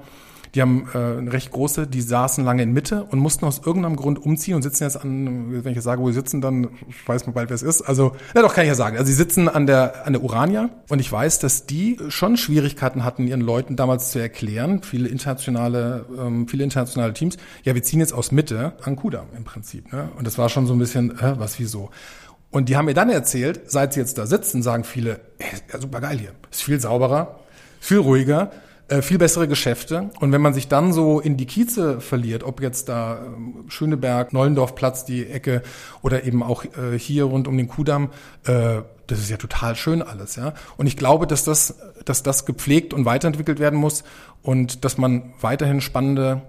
Die 0.55 0.63
haben 0.63 0.89
äh, 0.93 0.99
recht 1.31 1.53
große, 1.53 1.87
die 1.87 2.01
saßen 2.01 2.45
lange 2.45 2.63
in 2.63 2.73
Mitte 2.73 3.05
und 3.05 3.19
mussten 3.19 3.45
aus 3.45 3.61
irgendeinem 3.65 3.97
Grund 3.97 4.19
umziehen 4.19 4.55
und 4.57 4.63
sitzen 4.63 4.85
jetzt 4.85 4.97
an, 4.97 5.65
wenn 5.65 5.71
ich 5.71 5.77
jetzt 5.77 5.85
sage, 5.85 6.03
wo 6.03 6.09
sie 6.09 6.15
sitzen, 6.15 6.41
dann 6.41 6.69
weiß 7.07 7.27
man 7.27 7.35
bald, 7.35 7.51
wer 7.51 7.55
es 7.55 7.63
ist. 7.63 7.83
Also, 7.83 8.17
na 8.35 8.43
doch, 8.43 8.55
kann 8.55 8.65
ich 8.65 8.69
ja 8.69 8.75
sagen. 8.75 8.97
Also 8.97 9.07
sie 9.09 9.15
sitzen 9.15 9.49
an 9.49 9.67
der, 9.67 10.07
an 10.07 10.13
der 10.13 10.23
Urania 10.23 10.71
und 10.89 10.99
ich 10.99 11.11
weiß, 11.11 11.39
dass 11.39 11.67
die 11.67 11.99
schon 12.09 12.37
Schwierigkeiten 12.37 13.05
hatten, 13.05 13.27
ihren 13.27 13.41
Leuten 13.41 13.77
damals 13.77 14.11
zu 14.11 14.19
erklären, 14.19 14.83
viele 14.83 15.09
internationale, 15.09 16.07
ähm, 16.19 16.49
viele 16.49 16.65
internationale 16.65 17.13
Teams, 17.13 17.37
ja, 17.63 17.75
wir 17.75 17.83
ziehen 17.83 18.01
jetzt 18.01 18.13
aus 18.13 18.33
Mitte 18.33 18.73
an 18.83 18.97
Kudam 18.97 19.27
im 19.37 19.45
Prinzip. 19.45 19.93
Ne? 19.93 20.09
Und 20.17 20.27
das 20.27 20.37
war 20.39 20.49
schon 20.49 20.67
so 20.67 20.73
ein 20.73 20.79
bisschen, 20.79 21.19
äh, 21.19 21.39
was, 21.39 21.59
wieso? 21.61 21.91
Und 22.51 22.69
die 22.69 22.77
haben 22.77 22.87
mir 22.87 22.95
dann 22.95 23.11
erzählt, 23.11 23.71
seit 23.71 23.93
sie 23.93 24.01
jetzt 24.01 24.19
da 24.19 24.27
sitzen, 24.27 24.63
sagen 24.63 24.83
viele, 24.83 25.21
ey, 25.39 25.47
ja, 25.73 25.81
super 25.81 26.01
geil 26.01 26.19
hier. 26.19 26.33
Ist 26.51 26.63
viel 26.63 26.81
sauberer, 26.81 27.39
viel 27.81 27.99
ruhiger 27.99 28.51
äh, 28.91 29.03
viel 29.03 29.19
bessere 29.19 29.47
Geschäfte. 29.47 30.11
Und 30.19 30.33
wenn 30.33 30.41
man 30.41 30.53
sich 30.53 30.67
dann 30.67 30.93
so 30.93 31.21
in 31.21 31.37
die 31.37 31.47
Kieze 31.47 32.01
verliert, 32.01 32.43
ob 32.43 32.61
jetzt 32.61 32.89
da 32.89 33.25
ähm, 33.25 33.65
Schöneberg, 33.69 34.33
Neulendorfplatz, 34.33 35.05
die 35.05 35.27
Ecke 35.27 35.63
oder 36.03 36.25
eben 36.25 36.43
auch 36.43 36.65
äh, 36.65 36.99
hier 36.99 37.25
rund 37.25 37.47
um 37.47 37.57
den 37.57 37.69
Kudamm, 37.69 38.11
äh, 38.47 38.83
das 39.07 39.21
ist 39.21 39.31
ja 39.31 39.37
total 39.37 39.77
schön 39.77 40.03
alles, 40.03 40.37
ja. 40.37 40.55
Und 40.77 40.87
ich 40.87 40.97
glaube, 40.97 41.27
dass 41.27 41.45
das, 41.45 41.79
dass 42.05 42.23
das 42.23 42.47
gepflegt 42.47 42.93
und 42.93 43.05
weiterentwickelt 43.05 43.61
werden 43.61 43.79
muss 43.79 44.03
und 44.43 44.85
dass 44.85 44.99
man 44.99 45.35
weiterhin 45.41 45.81
spannende 45.81 46.43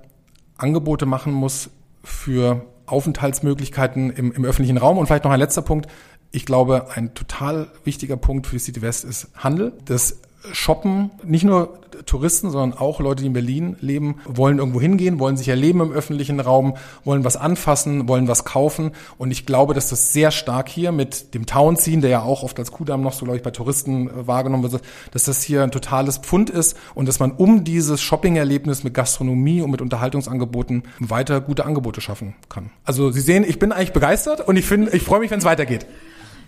Angebote 0.58 1.06
machen 1.06 1.34
muss 1.34 1.70
für 2.04 2.66
Aufenthaltsmöglichkeiten 2.88 4.10
im, 4.12 4.32
im 4.32 4.46
öffentlichen 4.46 4.78
Raum. 4.78 4.98
Und 4.98 5.06
vielleicht 5.06 5.24
noch 5.24 5.32
ein 5.32 5.40
letzter 5.40 5.62
Punkt. 5.62 5.88
Ich 6.32 6.46
glaube, 6.46 6.88
ein 6.96 7.14
total 7.14 7.68
wichtiger 7.84 8.18
Punkt 8.18 8.48
für 8.48 8.56
die 8.56 8.64
City 8.64 8.82
West 8.82 9.06
ist 9.06 9.30
Handel. 9.36 9.74
Das 9.86 10.18
Shoppen, 10.52 11.12
nicht 11.24 11.44
nur 11.44 11.80
Touristen, 12.06 12.50
sondern 12.50 12.78
auch 12.78 13.00
Leute, 13.00 13.22
die 13.22 13.28
in 13.28 13.34
Berlin 13.34 13.76
leben, 13.80 14.16
wollen 14.26 14.60
irgendwo 14.60 14.82
hingehen, 14.82 15.20
wollen 15.20 15.38
sich 15.38 15.48
erleben 15.48 15.82
im 15.82 15.92
öffentlichen 15.92 16.40
Raum, 16.40 16.76
wollen 17.04 17.24
was 17.24 17.38
anfassen, 17.38 18.08
wollen 18.08 18.28
was 18.28 18.46
kaufen. 18.46 18.92
Und 19.18 19.32
ich 19.32 19.46
glaube, 19.46 19.74
dass 19.74 19.90
das 19.90 20.14
sehr 20.14 20.32
stark 20.32 20.70
hier 20.70 20.92
mit 20.92 21.34
dem 21.34 21.46
Townziehen, 21.46 22.02
der 22.02 22.10
ja 22.10 22.22
auch 22.22 22.44
oft 22.44 22.58
als 22.60 22.72
Kudamm 22.72 23.02
noch 23.02 23.14
so, 23.14 23.26
glaube 23.26 23.38
ich, 23.38 23.44
bei 23.44 23.52
Touristen 23.52 24.08
äh, 24.08 24.28
wahrgenommen 24.28 24.72
wird, 24.72 24.82
dass 25.12 25.24
das 25.24 25.44
hier 25.44 25.64
ein 25.64 25.72
totales 25.72 26.18
Pfund 26.18 26.50
ist 26.50 26.78
und 26.96 27.08
dass 27.08 27.20
man 27.20 27.32
um 27.32 27.64
dieses 27.64 28.02
Shopping-Erlebnis 28.02 28.84
mit 28.84 28.94
Gastronomie 28.94 29.62
und 29.62 29.72
mit 29.72 29.82
Unterhaltungsangeboten 29.82 30.84
weiter 31.00 31.42
gute 31.42 31.66
Angebote 31.66 32.02
schaffen 32.02 32.36
kann. 32.50 32.72
Also 32.84 33.12
Sie 33.12 33.22
sehen, 33.22 33.46
ich 33.48 33.60
bin 33.60 33.72
eigentlich 33.72 33.94
begeistert 33.94 34.48
und 34.48 34.56
ich 34.56 34.66
finde, 34.66 34.96
ich 34.96 35.04
freue 35.04 35.20
mich, 35.20 35.32
wenn 35.32 35.40
es 35.40 35.46
weitergeht. 35.46 35.86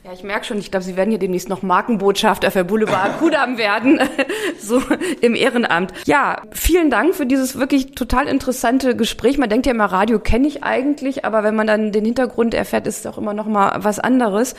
Ja, 0.06 0.12
ich 0.12 0.24
merke 0.24 0.44
schon, 0.44 0.58
ich 0.58 0.70
glaube, 0.70 0.84
Sie 0.84 0.98
werden 0.98 1.12
hier 1.12 1.18
demnächst 1.18 1.48
noch 1.48 1.62
Markenbotschafter 1.62 2.52
für 2.52 2.66
Boulevard 2.66 3.20
Kudam 3.20 3.58
werden, 3.58 4.02
so 4.60 4.82
im 5.22 5.34
Ehrenamt. 5.34 5.94
Ja, 6.06 6.42
vielen 6.52 6.90
Dank 6.90 7.16
für 7.16 7.26
dieses 7.26 7.58
wirklich 7.58 7.96
total 7.96 8.28
interessante 8.28 8.98
Gespräch. 8.98 9.38
Man 9.38 9.48
denkt 9.48 9.66
ja 9.66 9.72
immer, 9.72 9.86
Radio 9.86 10.20
kenne 10.20 10.46
ich 10.46 10.62
eigentlich, 10.62 11.24
aber 11.24 11.44
wenn 11.44 11.56
man 11.56 11.68
dann 11.68 11.94
den 11.94 12.04
Hintergrund 12.04 12.54
erfährt, 12.54 12.86
ist 12.86 13.00
es 13.00 13.06
auch 13.06 13.18
immer 13.18 13.34
noch 13.34 13.46
mal 13.46 13.78
was 13.78 14.00
anderes. 14.00 14.56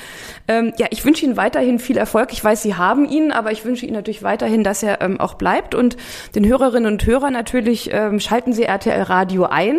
Ähm, 0.49 0.73
ja, 0.79 0.87
ich 0.89 1.05
wünsche 1.05 1.27
Ihnen 1.27 1.37
weiterhin 1.37 1.79
viel 1.79 1.99
Erfolg. 1.99 2.33
Ich 2.33 2.43
weiß, 2.43 2.63
Sie 2.63 2.77
haben 2.77 3.05
ihn, 3.05 3.31
aber 3.31 3.53
ich 3.53 3.67
wünsche 3.67 3.85
Ihnen 3.85 3.97
natürlich 3.97 4.23
weiterhin, 4.23 4.65
dass 4.65 4.83
er 4.83 5.03
ähm, 5.03 5.21
auch 5.21 5.35
bleibt 5.35 5.75
und 5.75 5.99
den 6.35 6.47
Hörerinnen 6.47 6.91
und 6.91 7.05
Hörern 7.05 7.35
natürlich 7.35 7.93
ähm, 7.93 8.19
schalten 8.19 8.55
Sie 8.55 8.63
RTL 8.63 9.03
Radio 9.03 9.45
ein. 9.45 9.77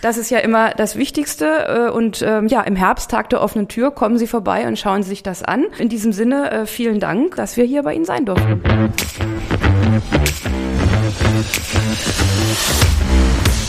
Das 0.00 0.16
ist 0.16 0.30
ja 0.30 0.38
immer 0.38 0.70
das 0.70 0.96
Wichtigste 0.96 1.88
äh, 1.90 1.90
und 1.90 2.22
ähm, 2.22 2.46
ja, 2.46 2.62
im 2.62 2.76
Herbst 2.76 3.10
Tag 3.10 3.28
der 3.28 3.42
offenen 3.42 3.68
Tür 3.68 3.90
kommen 3.90 4.16
Sie 4.16 4.26
vorbei 4.26 4.66
und 4.66 4.78
schauen 4.78 5.01
schauen 5.02 5.04
Sie 5.04 5.10
sich 5.10 5.22
das 5.22 5.42
an. 5.42 5.64
In 5.78 5.88
diesem 5.88 6.12
Sinne, 6.12 6.50
äh, 6.50 6.66
vielen 6.66 7.00
Dank, 7.00 7.36
dass 7.36 7.56
wir 7.56 7.64
hier 7.64 7.82
bei 7.82 7.94
Ihnen 7.94 8.04
sein 8.04 8.24
durften. 8.24 8.62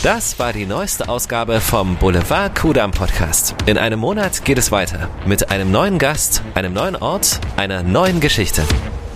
Das 0.03 0.37
war 0.37 0.53
die 0.53 0.65
neueste 0.65 1.07
Ausgabe 1.07 1.59
vom 1.61 1.95
Boulevard 1.95 2.55
Kudam 2.55 2.91
Podcast. 2.91 3.55
In 3.65 3.77
einem 3.77 3.99
Monat 3.99 4.43
geht 4.45 4.57
es 4.57 4.71
weiter 4.71 5.09
mit 5.25 5.49
einem 5.49 5.71
neuen 5.71 5.97
Gast, 5.97 6.43
einem 6.55 6.73
neuen 6.73 6.95
Ort, 6.95 7.39
einer 7.55 7.83
neuen 7.83 8.19
Geschichte. 8.19 8.63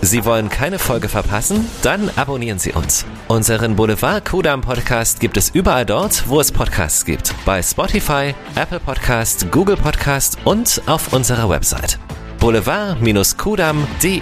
Sie 0.00 0.24
wollen 0.24 0.48
keine 0.48 0.78
Folge 0.78 1.08
verpassen? 1.08 1.68
Dann 1.82 2.10
abonnieren 2.16 2.58
Sie 2.58 2.72
uns. 2.72 3.04
Unseren 3.26 3.76
Boulevard 3.76 4.24
Kudam 4.24 4.60
Podcast 4.60 5.20
gibt 5.20 5.36
es 5.36 5.50
überall 5.50 5.86
dort, 5.86 6.28
wo 6.28 6.40
es 6.40 6.52
Podcasts 6.52 7.04
gibt. 7.04 7.34
Bei 7.44 7.62
Spotify, 7.62 8.34
Apple 8.54 8.80
Podcast, 8.80 9.50
Google 9.50 9.76
Podcast 9.76 10.38
und 10.44 10.80
auf 10.86 11.12
unserer 11.12 11.48
Website 11.48 11.98
boulevard-kudam.de 12.38 14.20